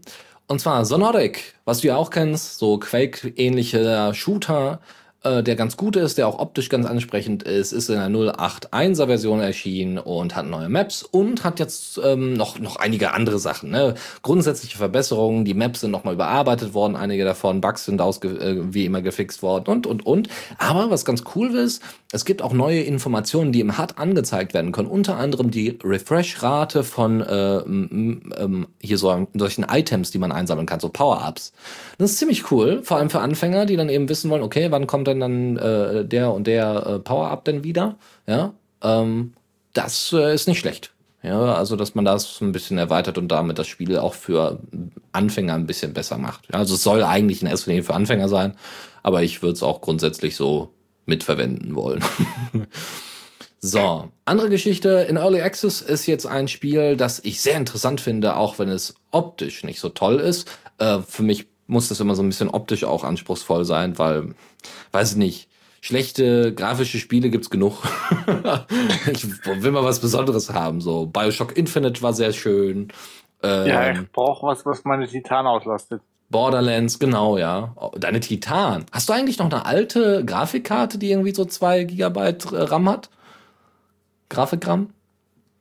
[0.47, 4.81] Und zwar Sonoric, was du ja auch kennst, so Quake-ähnlicher Shooter,
[5.25, 9.07] äh, der ganz gut ist, der auch optisch ganz ansprechend ist, ist in der 081er
[9.07, 13.71] Version erschienen und hat neue Maps und hat jetzt ähm, noch, noch einige andere Sachen.
[13.71, 13.95] Ne?
[14.23, 18.85] Grundsätzliche Verbesserungen, die Maps sind nochmal überarbeitet worden, einige davon, Bugs sind ausge äh, wie
[18.85, 20.29] immer gefixt worden und, und, und.
[20.59, 24.73] Aber was ganz cool ist, es gibt auch neue Informationen, die im HUD angezeigt werden
[24.73, 24.89] können.
[24.89, 30.81] Unter anderem die Refresh-Rate von äh, ähm, hier so solchen Items, die man einsammeln kann,
[30.81, 31.53] so Power-Ups.
[31.99, 34.87] Das ist ziemlich cool, vor allem für Anfänger, die dann eben wissen wollen, okay, wann
[34.87, 37.97] kommt denn dann äh, der und der äh, Power-Up denn wieder?
[38.27, 39.35] Ja, ähm,
[39.75, 40.93] das äh, ist nicht schlecht.
[41.23, 44.61] Ja, also dass man das ein bisschen erweitert und damit das Spiel auch für
[45.13, 46.49] Anfänger ein bisschen besser macht.
[46.51, 48.55] Ja, also es soll eigentlich in erster Linie für Anfänger sein,
[49.03, 50.73] aber ich würde es auch grundsätzlich so
[51.09, 52.05] mitverwenden wollen.
[53.61, 55.07] so, andere Geschichte.
[55.09, 58.95] In Early Access ist jetzt ein Spiel, das ich sehr interessant finde, auch wenn es
[59.11, 60.49] optisch nicht so toll ist.
[60.79, 64.35] Äh, für mich muss das immer so ein bisschen optisch auch anspruchsvoll sein, weil,
[64.93, 65.49] weiß ich nicht,
[65.81, 67.83] schlechte grafische Spiele gibt's genug.
[69.13, 70.81] ich will mal was Besonderes haben.
[70.81, 72.89] So Bioshock Infinite war sehr schön.
[73.43, 76.03] Ähm, Ja, ich brauche was, was meine Titan auslastet.
[76.31, 77.75] Borderlands, genau, ja.
[77.97, 78.85] Deine Titan.
[78.93, 83.11] Hast du eigentlich noch eine alte Grafikkarte, die irgendwie so zwei Gigabyte äh, RAM hat?
[84.29, 84.91] Grafikram?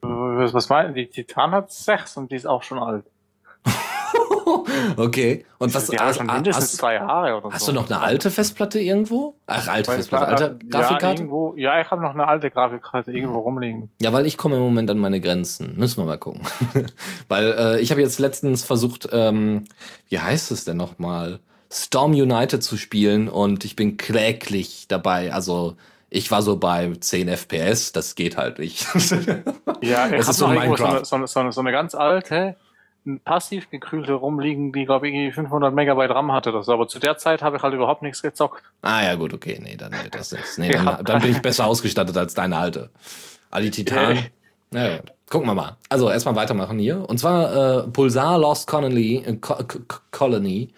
[0.02, 3.06] Was, meinen Die Titan hat sechs und die ist auch schon alt.
[4.98, 5.46] okay.
[5.58, 7.72] Und was hat hast, schon mindestens hast, zwei Jahre oder hast so.
[7.72, 9.36] du noch eine alte Festplatte irgendwo?
[9.48, 11.22] Ach, alte Weil- Festplatte, alte ja, Grafikkarte?
[11.22, 13.90] irgendwo, ja, ich habe noch eine alte Grafikkarte irgendwo rumliegen.
[14.02, 15.76] Ja, weil ich komme im Moment an meine Grenzen.
[15.78, 16.42] Müssen wir mal gucken.
[17.28, 19.66] weil äh, ich habe jetzt letztens versucht, ähm,
[20.10, 21.40] wie heißt es denn nochmal?
[21.72, 25.34] Storm United zu spielen und ich bin kläglich dabei.
[25.34, 25.76] Also
[26.10, 28.88] ich war so bei 10 FPS, das geht halt nicht.
[29.82, 30.48] Ja, ich habe so
[31.04, 32.56] so so, so eine ganz alte,
[33.24, 36.74] passiv gekühlte rumliegen, die glaube ich irgendwie 500 Megabyte RAM hatte so.
[36.74, 38.62] Aber zu der Zeit habe ich halt überhaupt nichts gezockt.
[38.82, 40.58] ah ja, gut, okay, nee, dann wird das nichts.
[40.58, 42.90] Nee, dann, dann bin ich besser ausgestattet als deine alte.
[43.50, 44.18] Ali Titan.
[44.74, 45.00] Ja, ja.
[45.30, 45.78] Gucken wir mal.
[45.90, 47.08] Also erstmal weitermachen hier.
[47.10, 49.80] Und zwar äh, Pulsar Lost Colony, äh, Co Co
[50.12, 50.70] Colony.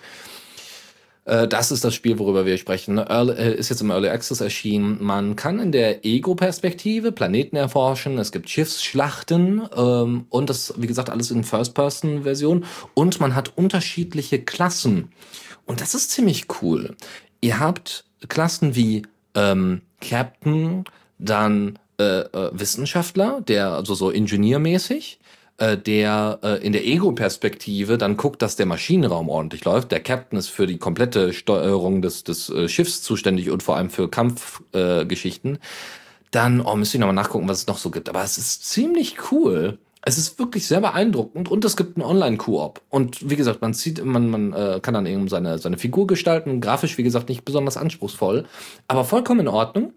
[1.30, 2.97] Äh, Das ist das Spiel, worüber wir sprechen.
[2.97, 4.97] Early, äh, ist jetzt im Early Access erschienen.
[4.99, 8.17] Man kann in der Ego-Perspektive Planeten erforschen.
[8.17, 12.65] Es gibt Schiffsschlachten ähm, und das, wie gesagt, alles in First-Person-Version.
[12.95, 15.11] Und man hat unterschiedliche Klassen.
[15.65, 16.95] Und das ist ziemlich cool.
[17.41, 19.03] Ihr habt Klassen wie
[19.36, 20.84] ähm, Captain,
[21.19, 25.18] dann äh, äh, Wissenschaftler, der also so ingenieurmäßig,
[25.60, 29.91] äh, der äh, in der Ego-Perspektive dann guckt, dass der Maschinenraum ordentlich läuft.
[29.91, 33.89] Der Captain ist für die komplette Steuerung des, des äh, Schiffs zuständig und vor allem
[33.89, 35.55] für Kampfgeschichten.
[35.55, 35.60] Äh,
[36.32, 38.10] dann, oh, müsste ich nochmal nachgucken, was es noch so gibt.
[38.10, 39.80] Aber es ist ziemlich cool.
[40.03, 42.82] es ist wirklich sehr beeindruckend und es gibt einen Online-Koop.
[42.89, 46.62] Und wie gesagt, man sieht, man, man äh, kann dann eben seine, seine Figur gestalten.
[46.62, 48.45] Grafisch, wie gesagt, nicht besonders anspruchsvoll,
[48.88, 49.93] aber vollkommen in Ordnung.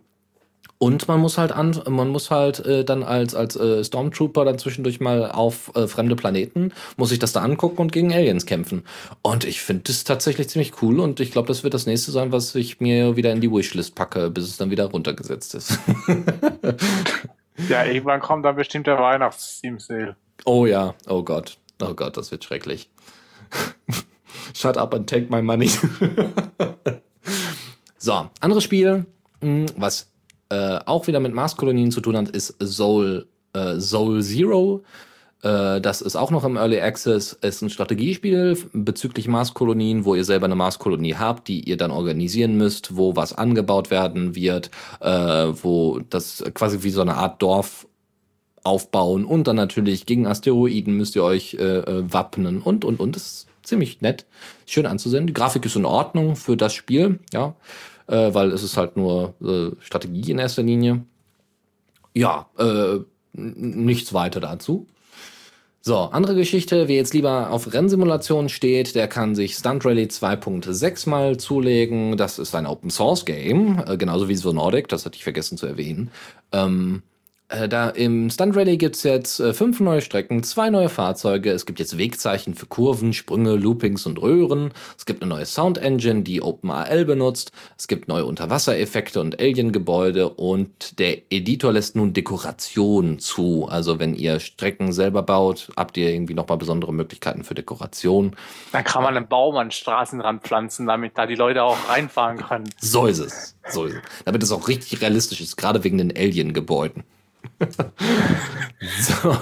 [0.78, 4.58] Und man muss halt an, man muss halt äh, dann als als äh, Stormtrooper dann
[4.58, 8.82] zwischendurch mal auf äh, fremde Planeten, muss sich das da angucken und gegen Aliens kämpfen.
[9.22, 12.32] Und ich finde das tatsächlich ziemlich cool und ich glaube, das wird das nächste sein,
[12.32, 15.78] was ich mir wieder in die Wishlist packe, bis es dann wieder runtergesetzt ist.
[17.68, 20.16] Ja, irgendwann kommt dann bestimmt der Weihnachts-Steam Sale.
[20.46, 22.90] oh ja, oh Gott, oh Gott, das wird schrecklich.
[24.54, 25.70] Shut up and take my money.
[27.98, 29.06] so, anderes Spiel,
[29.42, 30.08] mh, was
[30.52, 34.82] äh, auch wieder mit Mars-Kolonien zu tun hat, ist Soul, äh, Soul Zero.
[35.42, 37.32] Äh, das ist auch noch im Early Access.
[37.32, 42.58] Ist ein Strategiespiel bezüglich Mars-Kolonien, wo ihr selber eine Mars-Kolonie habt, die ihr dann organisieren
[42.58, 47.86] müsst, wo was angebaut werden wird, äh, wo das quasi wie so eine Art Dorf
[48.62, 53.16] aufbauen und dann natürlich gegen Asteroiden müsst ihr euch äh, wappnen und und und.
[53.16, 54.26] Das ist ziemlich nett,
[54.66, 55.26] schön anzusehen.
[55.26, 57.54] Die Grafik ist in Ordnung für das Spiel, ja,
[58.06, 61.04] äh, weil es ist halt nur äh, Strategie in erster Linie.
[62.14, 63.00] Ja, äh,
[63.32, 64.86] nichts weiter dazu.
[65.84, 71.08] So, andere Geschichte, wer jetzt lieber auf Rennsimulationen steht, der kann sich Stunt Rally 2.6
[71.08, 72.16] mal zulegen.
[72.16, 75.58] Das ist ein Open Source Game, äh, genauso wie so Nordic, das hatte ich vergessen
[75.58, 76.12] zu erwähnen.
[76.52, 77.02] Ähm,
[77.52, 81.50] äh, da im Stunt Rally gibt's jetzt äh, fünf neue Strecken, zwei neue Fahrzeuge.
[81.50, 84.72] Es gibt jetzt Wegzeichen für Kurven, Sprünge, Loopings und Röhren.
[84.96, 87.52] Es gibt eine neue Sound Engine, die OpenAL benutzt.
[87.76, 90.30] Es gibt neue Unterwassereffekte und Alien-Gebäude.
[90.30, 93.66] Und der Editor lässt nun Dekoration zu.
[93.68, 98.34] Also wenn ihr Strecken selber baut, habt ihr irgendwie nochmal besondere Möglichkeiten für Dekoration.
[98.72, 102.38] Dann kann man einen Baum an den Straßenrand ppflanzen, damit da die Leute auch reinfahren
[102.38, 102.68] können.
[102.80, 103.56] So ist es.
[103.68, 104.02] So ist es.
[104.24, 107.04] Damit es auch richtig realistisch ist, gerade wegen den Alien-Gebäuden.
[109.00, 109.36] so.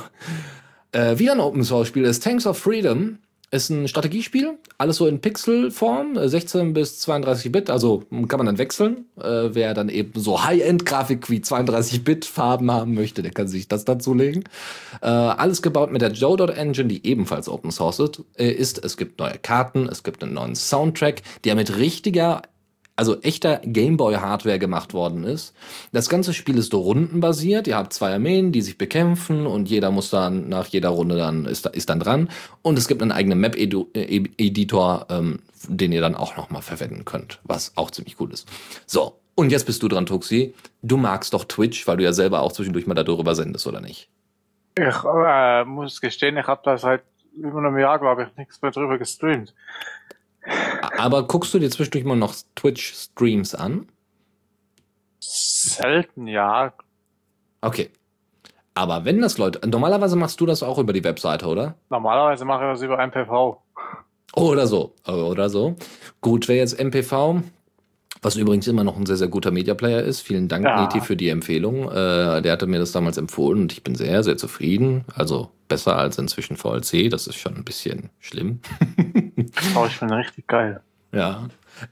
[0.93, 3.19] Äh, wieder ein Open Source Spiel ist Tanks of Freedom.
[3.53, 8.47] Ist ein Strategiespiel, alles so in Pixelform, äh, 16 bis 32 Bit, also kann man
[8.47, 9.07] dann wechseln.
[9.21, 13.67] Äh, wer dann eben so High-End-Grafik wie 32 Bit Farben haben möchte, der kann sich
[13.67, 14.45] das dazulegen.
[15.03, 18.85] Äh, alles gebaut mit der Joe Engine, die ebenfalls Open Source äh, ist.
[18.85, 22.43] Es gibt neue Karten, es gibt einen neuen Soundtrack, der mit richtiger
[23.01, 25.57] also echter Gameboy-Hardware gemacht worden ist.
[25.91, 27.67] Das ganze Spiel ist rundenbasiert.
[27.67, 31.47] Ihr habt zwei Armeen, die sich bekämpfen und jeder muss dann nach jeder Runde dann
[31.47, 32.29] ist, ist dann dran.
[32.61, 37.41] Und es gibt einen eigenen Map-Editor, ähm, den ihr dann auch noch mal verwenden könnt,
[37.45, 38.47] was auch ziemlich cool ist.
[38.85, 40.53] So, und jetzt bist du dran, Tuxi.
[40.83, 44.11] Du magst doch Twitch, weil du ja selber auch zwischendurch mal darüber sendest, oder nicht?
[44.77, 47.03] Ich äh, muss gestehen, ich habe da seit
[47.35, 49.55] über einem Jahr, glaube ich, nichts mehr drüber gestreamt.
[50.99, 53.89] Aber guckst du dir zwischendurch mal noch Twitch-Streams an?
[55.21, 56.73] Selten, ja.
[57.61, 57.91] Okay.
[58.75, 61.75] Aber wenn das Leute, normalerweise machst du das auch über die Webseite, oder?
[61.91, 63.61] Normalerweise mache ich das über MPV.
[64.35, 64.95] Oder so.
[65.07, 65.75] Oder so.
[66.21, 67.43] Gut, wer jetzt MPV,
[68.23, 70.21] was übrigens immer noch ein sehr, sehr guter Media Player ist.
[70.21, 70.83] Vielen Dank, Ja.
[70.83, 71.91] Neti, für die Empfehlung.
[71.91, 75.05] Äh, der hatte mir das damals empfohlen und ich bin sehr, sehr zufrieden.
[75.15, 77.09] Also besser als inzwischen VLC.
[77.11, 78.61] Das ist schon ein bisschen schlimm.
[79.75, 80.81] Oh, ich finde richtig geil.
[81.13, 81.49] Ja.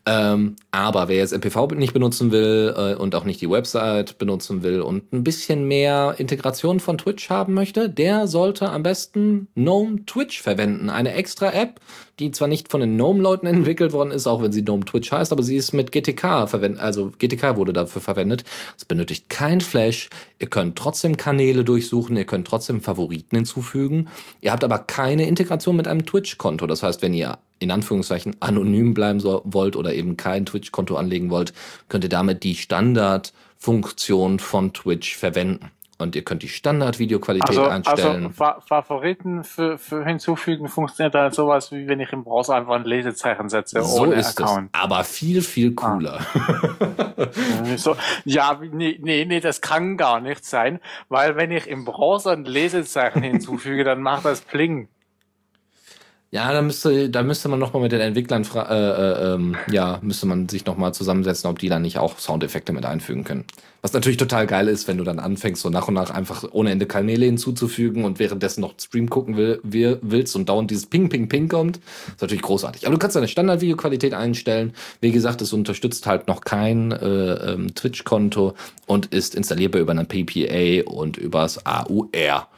[0.06, 4.62] Ähm, aber wer jetzt MPV nicht benutzen will äh, und auch nicht die Website benutzen
[4.62, 10.04] will und ein bisschen mehr Integration von Twitch haben möchte, der sollte am besten GNOME
[10.06, 10.90] Twitch verwenden.
[10.90, 11.80] Eine extra App,
[12.18, 15.32] die zwar nicht von den GNOME-Leuten entwickelt worden ist, auch wenn sie GNOME Twitch heißt,
[15.32, 18.44] aber sie ist mit GTK verwendet, also GTK wurde dafür verwendet.
[18.76, 20.10] Es benötigt kein Flash.
[20.38, 24.08] Ihr könnt trotzdem Kanäle durchsuchen, ihr könnt trotzdem Favoriten hinzufügen.
[24.40, 26.66] Ihr habt aber keine Integration mit einem Twitch-Konto.
[26.66, 31.30] Das heißt, wenn ihr in Anführungszeichen anonym bleiben so, wollt oder eben kein Twitch-Konto anlegen
[31.30, 31.54] wollt,
[31.88, 35.70] könnt ihr damit die Standardfunktion von Twitch verwenden.
[36.00, 38.26] Und ihr könnt die Standard-Videoqualität Also, einstellen.
[38.26, 42.76] also Fa Favoriten für, für hinzufügen funktioniert halt sowas, wie wenn ich im Browser einfach
[42.76, 44.70] ein Lesezeichen setze so ohne ist Account.
[44.72, 44.80] es.
[44.80, 46.20] Aber viel, viel cooler.
[47.76, 52.30] So, ja, nee, nee, nee, das kann gar nicht sein, weil wenn ich im Browser
[52.30, 54.86] ein Lesezeichen hinzufüge, dann macht das Pling.
[56.30, 59.98] Ja, da müsste, da müsste man nochmal mit den Entwicklern, fra- äh, äh, ähm, ja,
[60.02, 63.44] müsste man sich nochmal zusammensetzen, ob die da nicht auch Soundeffekte mit einfügen können.
[63.80, 66.70] Was natürlich total geil ist, wenn du dann anfängst, so nach und nach einfach ohne
[66.70, 71.08] Ende Kanäle hinzuzufügen und währenddessen noch Stream gucken will, will, willst und dauernd dieses Ping,
[71.08, 71.78] Ping, Ping kommt.
[72.08, 72.84] ist natürlich großartig.
[72.86, 74.74] Aber du kannst deine Standard-Videoqualität einstellen.
[75.00, 78.52] Wie gesagt, es unterstützt halt noch kein äh, ähm, Twitch-Konto
[78.86, 82.48] und ist installierbar über eine PPA und übers AUR.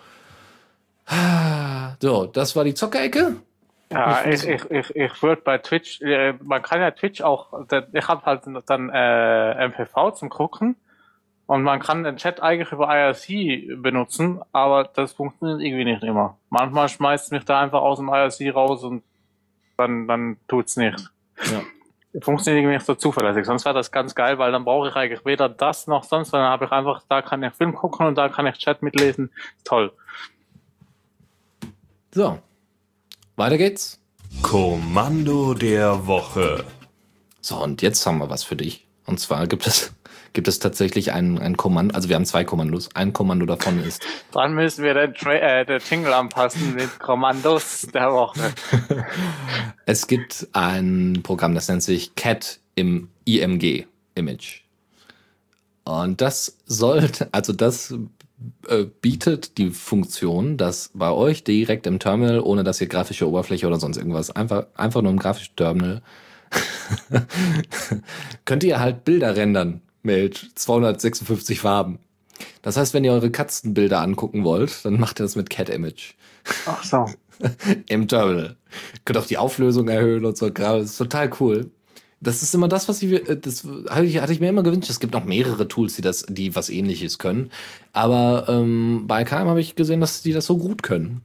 [2.01, 3.37] So, das war die Zockerecke.
[3.93, 7.53] Ja, Ich ich, ich, ich, würde bei Twitch, äh, man kann ja Twitch auch,
[7.93, 10.77] ich habe halt dann äh, MPV zum Gucken
[11.47, 16.37] Und man kann den Chat eigentlich über IRC benutzen, aber das funktioniert irgendwie nicht immer.
[16.51, 19.03] Manchmal schmeißt es mich da einfach aus dem IRC raus und
[19.77, 21.11] dann, dann tut's nicht.
[21.51, 21.63] Ja.
[22.23, 23.47] Funktioniert irgendwie nicht so zuverlässig.
[23.47, 26.43] Sonst wäre das ganz geil, weil dann brauche ich eigentlich weder das noch sonst, dann
[26.43, 29.33] habe ich einfach, da kann ich Film gucken und da kann ich Chat mitlesen.
[29.65, 29.93] Toll.
[32.13, 32.39] So.
[33.41, 33.99] Weiter geht's.
[34.43, 36.63] Kommando der Woche.
[37.41, 38.87] So, und jetzt haben wir was für dich.
[39.07, 39.95] Und zwar gibt es,
[40.35, 42.95] gibt es tatsächlich ein, ein Kommando, also wir haben zwei Kommandos.
[42.95, 47.87] Ein Kommando davon ist, Dann müssen wir den, Tra äh, den Jingle anpassen mit Kommandos
[47.95, 48.53] der Woche.
[49.87, 53.87] es gibt ein Programm, das nennt sich CAT im IMG
[54.17, 54.65] Image.
[55.85, 57.95] Und das sollte, also das
[58.69, 63.67] äh, bietet die Funktion, dass bei euch direkt im Terminal, ohne dass ihr grafische Oberfläche
[63.67, 66.03] oder sonst irgendwas, einfach, einfach nur im grafischen Terminal,
[68.45, 71.99] könnt ihr halt Bilder rendern mit 256 Farben.
[72.63, 76.15] Das heißt, wenn ihr eure Katzenbilder angucken wollt, dann macht ihr das mit Cat Image
[76.67, 77.07] Ach so.
[77.89, 78.57] im Terminal.
[79.05, 80.51] Könnt auch die Auflösung erhöhen und so.
[80.51, 81.71] Das ist total cool.
[82.21, 84.91] Das ist immer das, was ich, äh, das hatte ich, hatte ich mir immer gewünscht.
[84.91, 87.51] Es gibt noch mehrere Tools, die das, die was ähnliches können.
[87.93, 91.23] Aber ähm, bei KM habe ich gesehen, dass die das so gut können.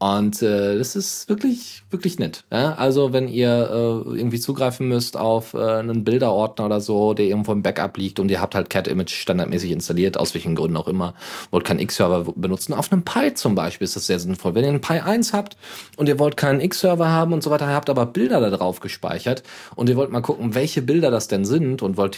[0.00, 2.44] Und äh, das ist wirklich, wirklich nett.
[2.52, 2.74] Ja?
[2.74, 7.50] Also wenn ihr äh, irgendwie zugreifen müsst auf äh, einen Bilderordner oder so, der irgendwo
[7.50, 10.86] im Backup liegt und ihr habt halt Cat Image standardmäßig installiert, aus welchen Gründen auch
[10.86, 11.14] immer,
[11.50, 12.74] wollt keinen X-Server benutzen.
[12.74, 14.54] Auf einem Pi zum Beispiel ist das sehr sinnvoll.
[14.54, 15.56] Wenn ihr einen Pi 1 habt
[15.96, 19.42] und ihr wollt keinen X-Server haben und so weiter, habt aber Bilder da drauf gespeichert
[19.74, 22.16] und ihr wollt mal gucken, welche Bilder das denn sind und wollt,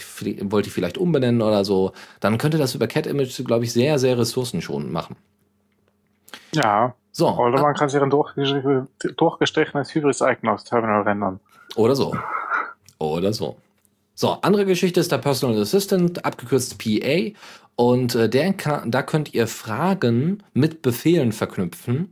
[0.51, 3.73] wollt ihr vielleicht umbenennen oder so, dann könnt ihr das über Cat Image, glaube ich,
[3.73, 5.15] sehr, sehr ressourcenschonend machen.
[6.53, 6.93] Ja.
[7.11, 7.29] So.
[7.37, 8.87] Oder man kann sich ein durchgestrichenes,
[9.17, 11.39] durchgestrichenes Hybris-Icon aufs Terminal rendern.
[11.75, 12.15] Oder so.
[12.99, 13.57] Oder so.
[14.13, 17.31] So, andere Geschichte ist der Personal Assistant, abgekürzt PA.
[17.75, 22.09] Und äh, der kann, da könnt ihr Fragen mit Befehlen verknüpfen.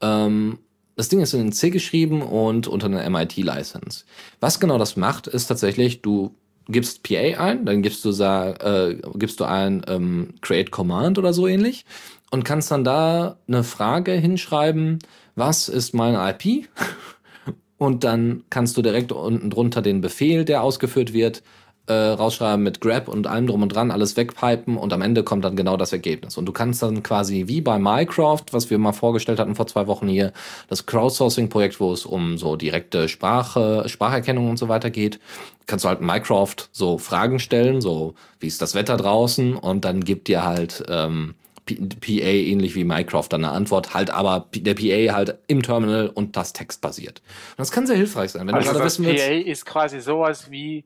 [0.00, 0.58] Ähm,
[0.96, 4.04] das Ding ist in C geschrieben und unter einer MIT-License.
[4.40, 6.34] Was genau das macht, ist tatsächlich, du
[6.68, 11.46] gibst PA ein, dann gibst du, äh, gibst du ein ähm, Create Command oder so
[11.46, 11.84] ähnlich
[12.30, 14.98] und kannst dann da eine Frage hinschreiben,
[15.34, 16.68] was ist meine IP?
[17.78, 21.44] Und dann kannst du direkt unten drunter den Befehl, der ausgeführt wird,
[21.88, 25.44] äh, rausschreiben mit Grab und allem drum und dran, alles wegpipen und am Ende kommt
[25.44, 26.36] dann genau das Ergebnis.
[26.36, 29.86] Und du kannst dann quasi wie bei Minecraft, was wir mal vorgestellt hatten vor zwei
[29.86, 30.32] Wochen hier,
[30.68, 35.18] das Crowdsourcing-Projekt, wo es um so direkte Sprache, Spracherkennung und so weiter geht,
[35.66, 40.04] kannst du halt Minecraft so Fragen stellen, so wie ist das Wetter draußen und dann
[40.04, 41.34] gibt dir halt ähm,
[41.76, 46.36] PA ähnlich wie Minecraft dann eine Antwort, halt aber der PA halt im Terminal und
[46.36, 47.20] das textbasiert.
[47.50, 49.46] Und das kann sehr hilfreich sein, wenn also du das wissen PA willst.
[49.46, 50.84] ist quasi sowas wie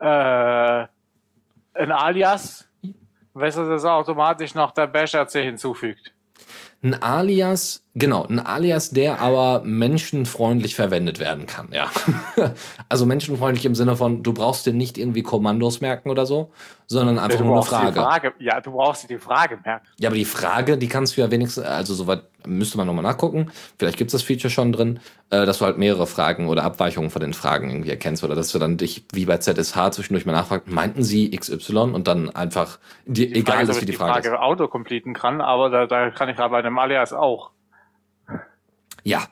[0.00, 2.68] äh, ein Alias,
[3.58, 6.12] du das automatisch noch der Bash-RC hinzufügt.
[6.80, 11.90] Ein Alias, genau, ein Alias, der aber menschenfreundlich verwendet werden kann, ja.
[12.88, 16.52] also menschenfreundlich im Sinne von, du brauchst dir nicht irgendwie Kommandos merken oder so,
[16.86, 18.00] sondern einfach du nur eine Frage.
[18.00, 18.32] Frage.
[18.38, 19.88] Ja, du brauchst dir die Frage merken.
[19.98, 23.50] Ja, aber die Frage, die kannst du ja wenigstens, also soweit müsste man nochmal nachgucken,
[23.78, 27.10] vielleicht gibt es das Feature schon drin, äh, dass du halt mehrere Fragen oder Abweichungen
[27.10, 30.32] von den Fragen irgendwie erkennst oder dass du dann dich wie bei ZSH zwischendurch mal
[30.32, 33.98] nachfragst, meinten sie XY und dann einfach, die, Die egal Frage, ist, wie die ich
[33.98, 37.50] Frage, die Frage autocompleten kann, aber da, da kann ich ja bei einem Alias auch.
[39.04, 39.22] Ja,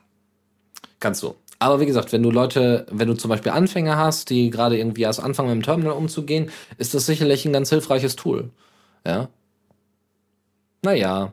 [1.00, 1.34] kannst du.
[1.58, 5.02] Aber wie gesagt, wenn du Leute, wenn du zum Beispiel Anfänger hast, die gerade irgendwie
[5.02, 8.50] erst anfangen mit dem Terminal umzugehen, ist das sicherlich ein ganz hilfreiches Tool.
[9.06, 9.28] Ja.
[10.82, 11.32] Naja.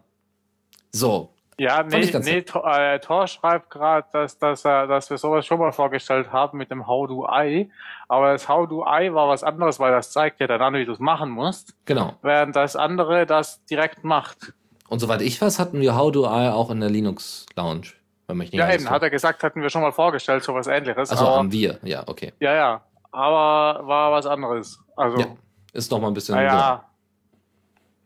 [0.91, 1.32] So.
[1.63, 5.59] Ja, nee, nee Tor, äh, Tor schreibt gerade, dass, dass, er- dass wir sowas schon
[5.59, 7.71] mal vorgestellt haben mit dem How do I.
[8.07, 10.85] Aber das How do I war was anderes, weil das zeigt dir dann an, wie
[10.85, 12.15] du es machen musst, Genau.
[12.21, 14.53] während das andere das direkt macht.
[14.89, 17.87] Und soweit ich weiß, hatten wir How Do I auch in der Linux Lounge.
[18.27, 21.09] Wenn mich nicht Ja, eben, hat er gesagt, hatten wir schon mal vorgestellt, sowas ähnliches.
[21.11, 22.31] Also haben wir, ja, okay.
[22.39, 24.79] ja, ja, aber war was anderes.
[24.95, 25.25] Also, Ja.
[25.73, 26.35] Ist noch mal ein bisschen.
[26.35, 26.83] naja,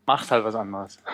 [0.08, 0.98] macht halt was anderes.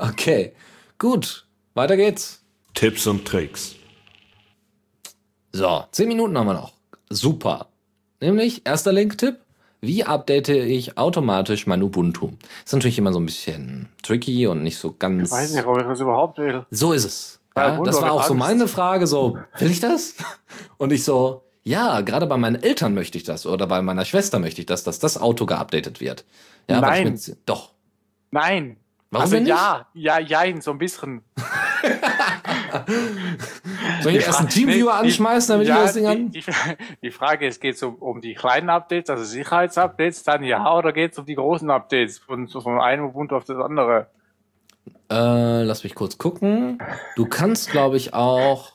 [0.00, 0.54] Okay.
[0.98, 1.46] Gut.
[1.74, 2.42] Weiter geht's.
[2.72, 3.74] Tipps und Tricks.
[5.52, 6.72] So, zehn Minuten haben wir noch.
[7.10, 7.66] Super.
[8.20, 9.36] Nämlich, erster Link-Tipp.
[9.82, 12.30] Wie update ich automatisch mein Ubuntu?
[12.64, 15.30] Ist natürlich immer so ein bisschen tricky und nicht so ganz.
[15.30, 16.64] Ich weiß nicht, ob ich das überhaupt will.
[16.70, 17.40] So ist es.
[17.56, 20.14] Ja, das war auch so meine Frage, so, will ich das?
[20.78, 24.38] Und ich so, ja, gerade bei meinen Eltern möchte ich das oder bei meiner Schwester
[24.38, 26.24] möchte ich das, dass das Auto geupdatet wird.
[26.68, 27.12] Ja, Nein.
[27.12, 27.72] Mit, doch.
[28.30, 28.76] Nein.
[29.10, 29.48] Warum also nicht?
[29.48, 31.22] ja, ja, jein, so ein bisschen.
[34.02, 36.30] Soll ich erst einen Teamviewer Nee, die- anschmeißen, damit ja, ich das Ding die, an?
[36.30, 36.44] die,
[37.02, 40.92] die Frage ist, geht es um, um die kleinen Updates, also Sicherheitsupdates, dann ja, oder
[40.92, 44.08] geht es um die großen Updates von, von einem Ubuntu auf das andere?
[45.10, 46.78] Äh, lass mich kurz gucken.
[47.16, 48.72] Du kannst, glaube ich, auch.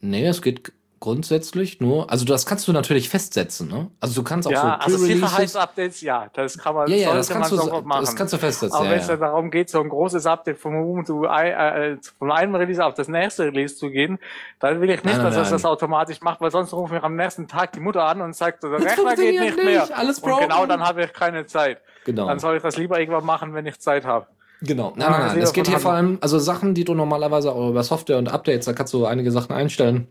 [0.00, 2.10] Nee, es geht grundsätzlich nur.
[2.10, 3.90] Also das kannst du natürlich festsetzen, ne?
[4.00, 4.98] Also du kannst auch Ja, so also.
[4.98, 8.02] Sicherheitsupdates, ja, das kann man, Ja, ja, das kannst, man du, machen.
[8.04, 8.76] das kannst du festsetzen.
[8.76, 9.16] Aber ja, wenn es ja.
[9.16, 13.44] darum geht, so ein großes Update vom Ubuntu äh, von einem Release auf das nächste
[13.46, 14.18] Release zu gehen,
[14.60, 15.52] dann will ich nicht, Nein, nein, dass das nein.
[15.54, 18.62] das automatisch macht, weil sonst ruft mich am nächsten Tag die Mutter an und sagt,
[18.62, 19.88] der Das Rechner geht nicht nicht, mehr.
[19.96, 20.68] alles und genau broken.
[20.68, 21.80] dann habe ich keine Zeit.
[22.04, 22.26] Genau.
[22.26, 24.26] Dann soll ich das lieber irgendwann machen, wenn ich Zeit habe.
[24.60, 24.92] Genau.
[24.96, 25.38] Nein, nein, nein.
[25.38, 28.66] Es geht hier vor allem, also Sachen, die du normalerweise auch über Software und Updates,
[28.66, 30.06] da kannst du einige Sachen einstellen.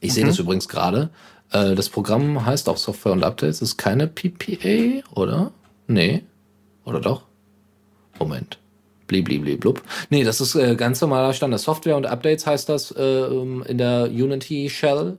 [0.00, 0.28] Ich sehe Mhm.
[0.28, 1.10] das übrigens gerade.
[1.52, 3.62] Äh, das Programm heißt auch Software und Updates.
[3.62, 5.52] Ist keine PPA, oder?
[5.86, 6.24] Nee.
[6.84, 7.22] Oder doch?
[8.18, 8.58] Moment.
[9.06, 9.82] Blibli blub.
[10.10, 11.60] Nee, das ist äh, ganz normaler Standard.
[11.60, 15.18] Software und Updates heißt das äh, ähm, in der Unity Shell.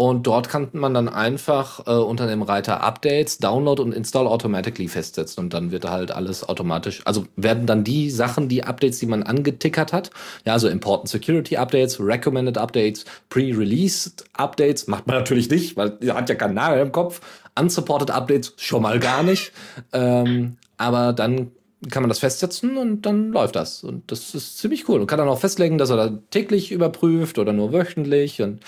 [0.00, 4.88] Und dort kann man dann einfach äh, unter dem Reiter Updates, Download und Install Automatically
[4.88, 5.44] festsetzen.
[5.44, 9.22] Und dann wird halt alles automatisch, also werden dann die Sachen, die Updates, die man
[9.22, 10.08] angetickert hat,
[10.46, 16.14] ja, also Important Security Updates, Recommended Updates, Pre-Released Updates, macht man natürlich nicht, weil ihr
[16.14, 17.20] hat ja keinen Nagel im Kopf.
[17.60, 19.52] Unsupported Updates schon mal gar nicht.
[19.92, 21.50] ähm, aber dann
[21.90, 23.82] kann man das festsetzen und dann läuft das.
[23.84, 25.00] Und das ist ziemlich cool.
[25.00, 28.42] Und kann dann auch festlegen, dass er da täglich überprüft oder nur wöchentlich.
[28.42, 28.60] Und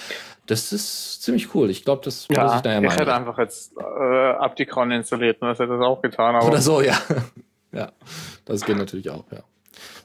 [0.47, 1.71] das ist ziemlich cool.
[1.71, 2.97] Ich glaube, das muss Ja, ich daher ich mal.
[2.97, 6.97] hätte einfach jetzt äh, Abdicron installiert und das hätte das auch getan, Oder so, ja.
[7.73, 7.93] ja,
[8.45, 9.41] das geht natürlich auch, ja.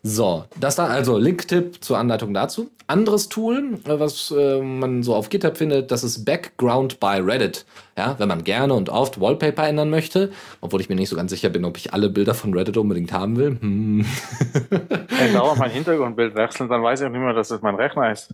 [0.03, 2.69] So, das da, also Link-Tipp zur Anleitung dazu.
[2.85, 7.65] Anderes Tool, äh, was äh, man so auf GitHub findet, das ist Background by Reddit.
[7.97, 10.31] Ja, wenn man gerne und oft Wallpaper ändern möchte,
[10.61, 13.11] obwohl ich mir nicht so ganz sicher bin, ob ich alle Bilder von Reddit unbedingt
[13.11, 13.57] haben will.
[13.59, 14.05] Hm.
[14.69, 17.75] wenn ich dauernd mein Hintergrundbild wechseln, dann weiß ich auch nicht mehr, dass das mein
[17.75, 18.33] Rechner ist.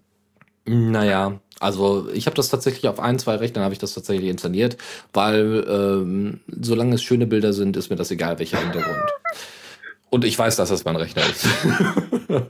[0.65, 4.77] Naja, also ich habe das tatsächlich auf ein, zwei Rechnern habe ich das tatsächlich installiert,
[5.11, 9.11] weil ähm, solange es schöne Bilder sind, ist mir das egal, welcher Hintergrund.
[10.09, 11.47] Und ich weiß, dass das mein Rechner ist.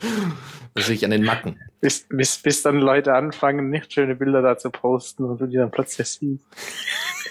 [0.74, 1.60] das ich an den Macken.
[1.80, 5.58] Bis, bis, bis dann Leute anfangen, nicht schöne Bilder da zu posten und du die
[5.58, 6.44] dann plötzlich siehst.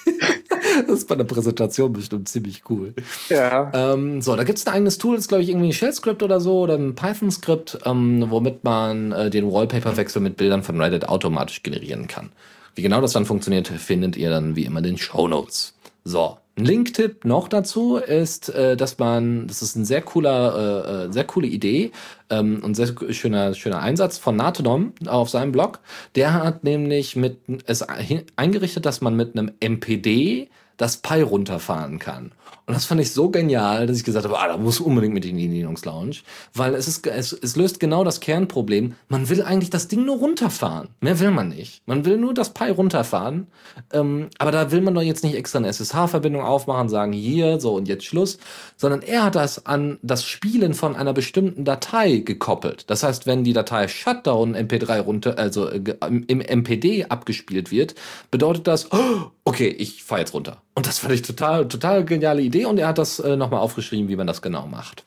[0.87, 2.95] Das ist bei der Präsentation bestimmt ziemlich cool.
[3.29, 3.71] Ja.
[3.75, 6.23] Ähm, so, da gibt es ein eigenes Tool, das ist, glaube ich, irgendwie ein Shell-Skript
[6.23, 11.09] oder so oder ein Python-Skript, ähm, womit man äh, den Wallpaper-Wechsel mit Bildern von Reddit
[11.09, 12.31] automatisch generieren kann.
[12.75, 15.75] Wie genau das dann funktioniert, findet ihr dann wie immer in den Show Notes.
[16.05, 21.05] So, ein Link-Tipp noch dazu ist, äh, dass man, das ist ein sehr cooler, äh,
[21.07, 21.93] äh, sehr coole Idee
[22.29, 25.81] ähm, und sehr schöner, schöner Einsatz von Natodom auf seinem Blog.
[26.15, 30.49] Der hat nämlich mit es ein- eingerichtet, dass man mit einem MPD
[30.83, 32.33] das Pi runterfahren kann.
[32.67, 35.25] Und das fand ich so genial, dass ich gesagt habe, ah, da muss unbedingt mit
[35.25, 36.17] in die Linux Lounge,
[36.55, 38.95] weil es ist es, es löst genau das Kernproblem.
[39.09, 40.89] Man will eigentlich das Ding nur runterfahren.
[41.01, 41.83] Mehr will man nicht.
[41.87, 43.49] Man will nur das Pi runterfahren.
[43.93, 47.75] Ähm, aber da will man doch jetzt nicht extra eine SSH-Verbindung aufmachen, sagen hier, so
[47.75, 48.39] und jetzt Schluss,
[48.77, 52.89] sondern er hat das an das Spielen von einer bestimmten Datei gekoppelt.
[52.91, 55.97] Das heißt, wenn die Datei Shutdown MP3 runter, also äh, ge-
[56.29, 57.95] im MPD abgespielt wird,
[58.31, 60.63] bedeutet das, oh, okay, ich fahre jetzt runter.
[60.75, 64.09] Und das fand ich total, total geniale Idee und er hat das äh, nochmal aufgeschrieben,
[64.09, 65.05] wie man das genau macht.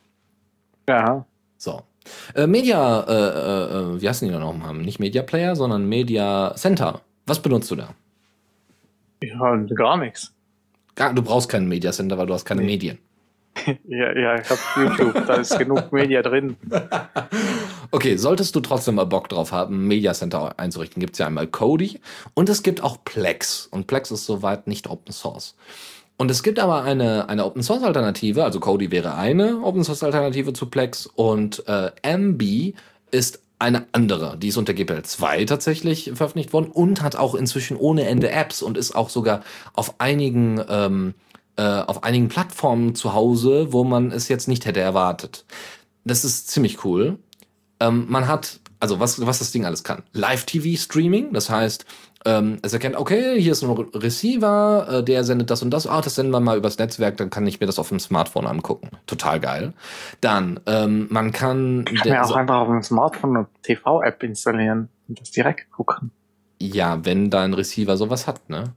[0.88, 1.26] Ja.
[1.58, 1.82] So.
[2.36, 4.74] Äh, Media, äh, äh, äh, wie heißen die da nochmal?
[4.76, 7.02] Nicht Media Player, sondern Media Center.
[7.26, 7.90] Was benutzt du da?
[9.24, 10.34] Ja, gar nichts.
[10.96, 12.68] Gar, du brauchst keinen Media Center, weil du hast keine Nee.
[12.68, 13.00] Medien.
[13.88, 16.58] Ja, ja, ich habe YouTube, da ist genug Media drin.
[17.92, 21.48] Okay, solltest du trotzdem mal Bock drauf haben, Media Center einzurichten, gibt es ja einmal
[21.48, 22.02] Kodi
[22.34, 23.68] und es gibt auch Plex.
[23.68, 25.56] Und Plex ist soweit nicht Open Source.
[26.18, 30.04] Und es gibt aber eine, eine Open Source Alternative, also Kodi wäre eine Open Source
[30.04, 32.74] Alternative zu Plex und äh, MB
[33.12, 34.38] ist eine andere.
[34.38, 38.62] Die ist unter GPL 2 tatsächlich veröffentlicht worden und hat auch inzwischen ohne Ende Apps
[38.62, 39.42] und ist auch sogar
[39.74, 41.14] auf einigen, ähm,
[41.58, 45.46] äh, auf einigen Plattformen zu Hause, wo man es jetzt nicht hätte erwartet.
[46.04, 47.18] Das ist ziemlich cool.
[47.80, 50.04] Ähm, man hat, also was, was das Ding alles kann.
[50.14, 51.86] Live-TV-Streaming, das heißt,
[52.28, 55.86] ähm, es erkennt, okay, hier ist ein Re- Receiver, äh, der sendet das und das,
[55.88, 58.48] ah, das senden wir mal übers Netzwerk, dann kann ich mir das auf dem Smartphone
[58.48, 58.90] angucken.
[59.08, 59.74] Total geil.
[60.22, 64.90] Dann, ähm, man kann, Ich kann mir auch einfach auf dem Smartphone eine TV-App installieren
[65.08, 66.12] und das direkt gucken.
[66.60, 68.74] ja, wenn dein Receiver sowas hat, ne?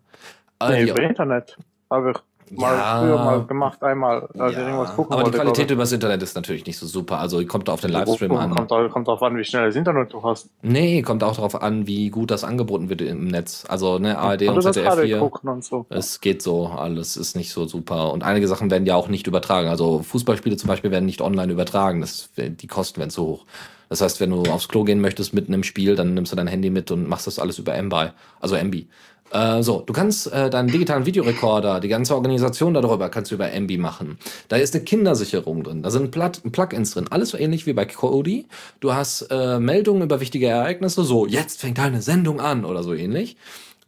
[0.61, 1.57] Äh, Nee, über Internet.
[1.91, 2.21] Aber
[2.53, 3.01] mal Ja.
[3.01, 5.39] früher mal gemacht, einmal, als ich Ja, irgendwas gucken aber die wollte.
[5.39, 7.19] Qualität übers Internet ist natürlich nicht so super.
[7.19, 7.97] Also kommt auf den ich.
[7.97, 8.55] Livestream an.
[8.55, 10.49] Kommt, kommt darauf an, wie schnell das Internet du hast.
[10.63, 13.65] Nee, kommt auch darauf an, wie gut das angeboten wird im Netz.
[13.69, 15.23] Also ne, ARD Oder und das ZDF hier.
[15.23, 15.87] und so.
[15.89, 18.13] Es geht so, alles ist nicht so super.
[18.13, 19.69] Und einige Sachen werden ja auch nicht übertragen.
[19.69, 22.01] Also Fußballspiele zum Beispiel werden nicht online übertragen.
[22.01, 23.45] Das, die Kosten werden zu hoch.
[23.91, 26.47] Das heißt, wenn du aufs Klo gehen möchtest mitten im Spiel, dann nimmst du dein
[26.47, 28.85] Handy mit und machst das alles über MBI, also MB.
[29.31, 33.53] Äh, so, du kannst äh, deinen digitalen Videorekorder, die ganze Organisation darüber kannst du über
[33.53, 34.19] MB machen.
[34.49, 37.85] Da ist eine Kindersicherung drin, da sind Plat Plugins drin, alles so ähnlich wie bei
[37.85, 38.47] Kodi.
[38.81, 42.95] Du hast äh, Meldungen über wichtige Ereignisse, so jetzt fängt deine Sendung an oder so
[42.95, 43.37] ähnlich.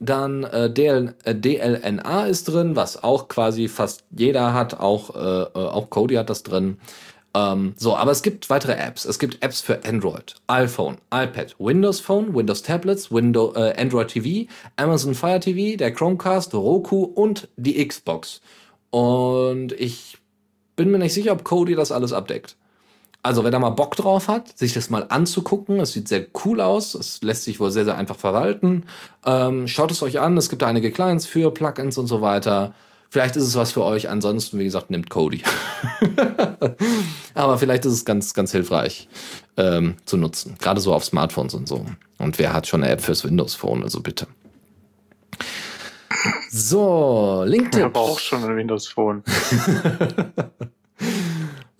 [0.02, 5.18] Dann äh, DL, äh, DLNA ist drin, was auch quasi fast jeder hat, auch, äh,
[5.18, 6.78] äh, auch Kodi hat das drin.
[7.34, 9.04] Ähm, so, aber es gibt weitere Apps.
[9.04, 14.50] Es gibt Apps für Android, iPhone, iPad, Windows Phone, Windows Tablets, Windows, äh, Android TV,
[14.76, 18.40] Amazon Fire TV, der Chromecast, Roku und die Xbox.
[18.90, 20.18] Und ich
[20.74, 22.56] bin mir nicht sicher, ob Kodi das alles abdeckt.
[23.22, 26.60] Also, wer da mal Bock drauf hat, sich das mal anzugucken, es sieht sehr cool
[26.60, 28.84] aus, es lässt sich wohl sehr, sehr einfach verwalten.
[29.26, 32.74] Ähm, schaut es euch an, es gibt da einige Clients für, Plugins und so weiter.
[33.12, 35.42] Vielleicht ist es was für euch, ansonsten, wie gesagt, nimmt Kodi.
[37.34, 39.08] Aber vielleicht ist es ganz, ganz hilfreich
[39.56, 41.84] ähm, zu nutzen, gerade so auf Smartphones und so.
[42.18, 44.28] Und wer hat schon eine App fürs Windows Phone, also bitte.
[46.50, 47.82] So, Ich LinkedIn.
[47.84, 49.24] habe auch schon ein Windows Phone.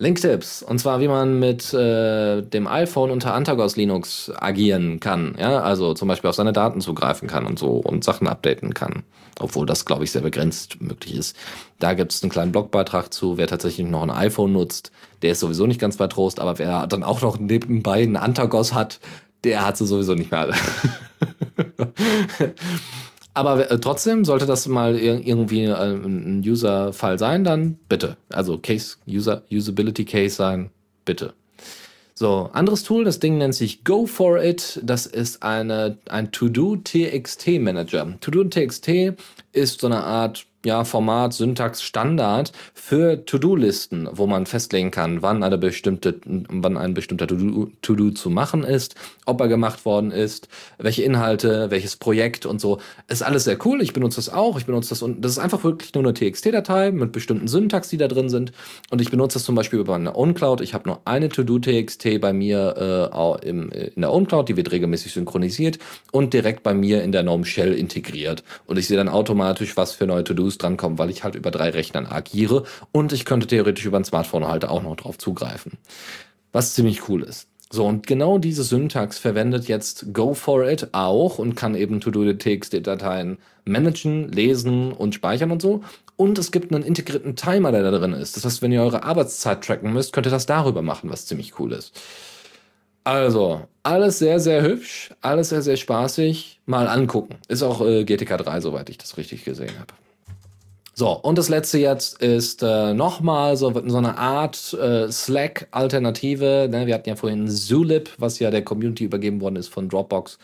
[0.01, 0.63] Linktipps.
[0.63, 5.35] Und zwar, wie man mit äh, dem iPhone unter Antagos Linux agieren kann.
[5.39, 9.03] Ja, also zum Beispiel auf seine Daten zugreifen kann und so und Sachen updaten kann.
[9.39, 11.37] Obwohl das, glaube ich, sehr begrenzt möglich ist.
[11.77, 14.91] Da gibt es einen kleinen Blogbeitrag zu, wer tatsächlich noch ein iPhone nutzt.
[15.21, 18.73] Der ist sowieso nicht ganz bei Trost, aber wer dann auch noch nebenbei einen Antagos
[18.73, 18.99] hat,
[19.43, 20.55] der hat sie sowieso nicht mehr alle.
[23.33, 28.17] Aber äh, trotzdem sollte das mal ir irgendwie äh, ein User-Fall sein, dann bitte.
[28.29, 30.69] Also Case, User, Usability Case sein,
[31.05, 31.33] bitte.
[32.13, 34.79] So, anderes Tool, das Ding nennt sich Go for It.
[34.83, 38.15] Das ist eine, ein To-Do TXT Manager.
[38.19, 39.13] To-Do TXT
[39.53, 45.43] ist so eine Art ja, Format, Syntax, Standard für To-Do-Listen, wo man festlegen kann, wann
[45.43, 48.95] eine bestimmte, wann ein bestimmter To-Do To zu machen ist,
[49.25, 50.47] ob er gemacht worden ist,
[50.77, 52.79] welche Inhalte, welches Projekt und so.
[53.07, 53.81] Ist alles sehr cool.
[53.81, 54.57] Ich benutze das auch.
[54.57, 57.97] Ich benutze das und das ist einfach wirklich nur eine TXT-Datei mit bestimmten Syntax, die
[57.97, 58.51] da drin sind.
[58.89, 60.61] Und ich benutze das zum Beispiel über eine OwnCloud.
[60.61, 65.13] Ich habe nur eine To-Do-TXT bei mir äh, im, in der OwnCloud, die wird regelmäßig
[65.13, 65.79] synchronisiert
[66.11, 68.43] und direkt bei mir in der GNOME Shell integriert.
[68.65, 71.69] Und ich sehe dann automatisch, was für neue To-Dos drankommen, weil ich halt über drei
[71.69, 75.77] Rechnern agiere und ich könnte theoretisch über ein Smartphone halt auch noch drauf zugreifen.
[76.51, 77.47] Was ziemlich cool ist.
[77.73, 83.37] So, und genau diese Syntax verwendet jetzt Go for It auch und kann eben To-Do-TXT-Dateien
[83.63, 85.81] managen, lesen und speichern und so.
[86.17, 88.35] Und es gibt einen integrierten Timer, der da drin ist.
[88.35, 91.57] Das heißt, wenn ihr eure Arbeitszeit tracken müsst, könnt ihr das darüber machen, was ziemlich
[91.59, 91.97] cool ist.
[93.05, 96.59] Also, alles sehr, sehr hübsch, alles sehr, sehr spaßig.
[96.65, 97.37] Mal angucken.
[97.47, 99.93] Ist auch äh, GTK 3, soweit ich das richtig gesehen habe.
[100.93, 106.67] So, und das letzte jetzt ist äh, nochmal so, so eine Art äh, Slack-Alternative.
[106.69, 106.85] Ne?
[106.85, 110.37] Wir hatten ja vorhin Zulip, was ja der Community übergeben worden ist von Dropbox.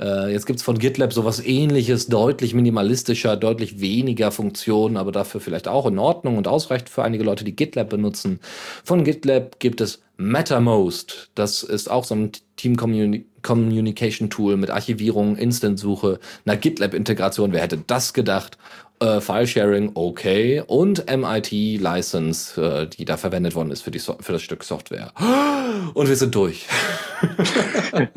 [0.00, 5.68] Äh, jetzt gibt's von GitLab sowas ähnliches, deutlich minimalistischer, deutlich weniger Funktionen, aber dafür vielleicht
[5.68, 8.40] auch in Ordnung und ausreichend für einige Leute, die GitLab benutzen.
[8.84, 11.30] Von GitLab gibt es Mattermost.
[11.36, 17.52] Das ist auch so ein Team Communi Communication Tool mit Archivierung, Instant-Suche, einer GitLab-Integration.
[17.52, 18.56] Wer hätte das gedacht?
[19.02, 20.62] Äh, File-Sharing, okay.
[20.64, 25.12] Und MIT-License, äh, die da verwendet worden ist für, die so für das Stück Software.
[25.94, 26.68] Und wir sind durch.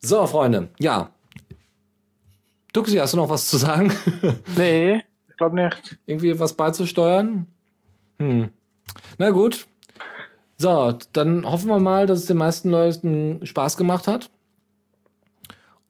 [0.00, 1.10] so, Freunde, ja.
[2.72, 3.92] Duxi, hast du noch was zu sagen?
[4.56, 5.98] Nee, ich glaube nicht.
[6.06, 7.48] Irgendwie was beizusteuern?
[8.20, 8.50] Hm.
[9.18, 9.66] Na gut.
[10.56, 14.30] So, dann hoffen wir mal, dass es den meisten Leuten Spaß gemacht hat.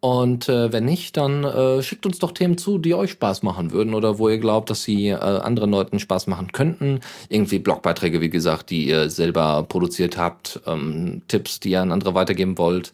[0.05, 3.70] Und äh, wenn nicht, dann äh, schickt uns doch Themen zu, die euch Spaß machen
[3.70, 6.98] würden oder wo ihr glaubt, dass sie äh, anderen Leuten Spaß machen könnten.
[7.28, 12.16] Irgendwie Blogbeiträge, wie gesagt, die ihr selber produziert habt, ähm, Tipps, die ihr an andere
[12.16, 12.92] weitergeben wollt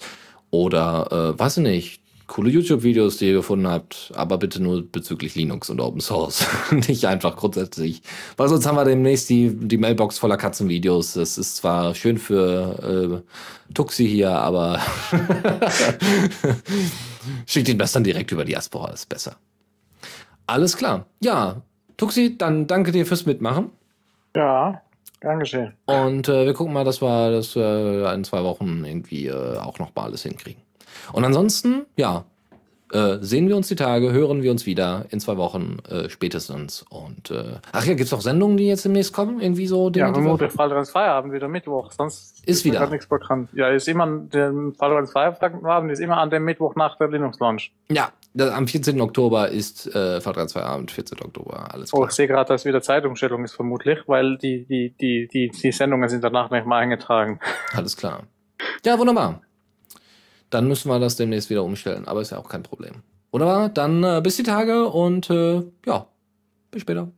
[0.50, 5.34] oder äh, weiß ich nicht, coole YouTube-Videos, die ihr gefunden habt, aber bitte nur bezüglich
[5.34, 6.46] Linux und Open Source.
[6.70, 8.02] Nicht einfach grundsätzlich.
[8.36, 11.14] Weil sonst haben wir demnächst die, die Mailbox voller Katzenvideos.
[11.14, 13.24] Das ist zwar schön für
[13.68, 14.80] äh, Tuxi hier, aber
[17.46, 19.36] schickt ihn das dann direkt über Diaspora, ist besser.
[20.46, 21.06] Alles klar.
[21.20, 21.62] Ja,
[21.96, 23.70] Tuxi, dann danke dir fürs Mitmachen.
[24.36, 24.82] Ja,
[25.20, 25.72] gern geschehen.
[25.86, 29.78] Und äh, wir gucken mal, dass wir das äh, in zwei Wochen irgendwie äh, auch
[29.78, 30.67] noch mal alles hinkriegen.
[31.12, 32.24] Und ansonsten, ja,
[32.90, 36.86] äh, sehen wir uns die Tage, hören wir uns wieder in zwei Wochen äh, spätestens.
[36.88, 39.40] Und äh, ach ja, gibt's noch Sendungen, die jetzt demnächst kommen?
[39.40, 42.88] Irgendwie so Ja, wir- vermutlich Falltrans Feierabend wieder Mittwoch, sonst Ist wieder.
[42.88, 43.50] nichts bekannt.
[43.52, 47.72] Ja, ist immer, der Falltrans Feierabend ist immer an dem Mittwoch nach der Linux Launch.
[47.90, 48.98] Ja, am 14.
[49.02, 51.18] Oktober ist äh, Fahrtrad 2 Abend, 14.
[51.20, 52.08] Oktober, alles Oh, klar.
[52.08, 56.08] ich sehe gerade, dass wieder Zeitumstellung ist vermutlich, weil die, die, die, die, die Sendungen
[56.08, 57.38] sind danach nicht mehr eingetragen.
[57.74, 58.22] Alles klar.
[58.86, 59.42] Ja, wunderbar.
[60.50, 63.02] Dann müssen wir das demnächst wieder umstellen, aber ist ja auch kein Problem.
[63.30, 66.06] Wunderbar, dann äh, bis die Tage und äh, ja,
[66.70, 67.08] bis später.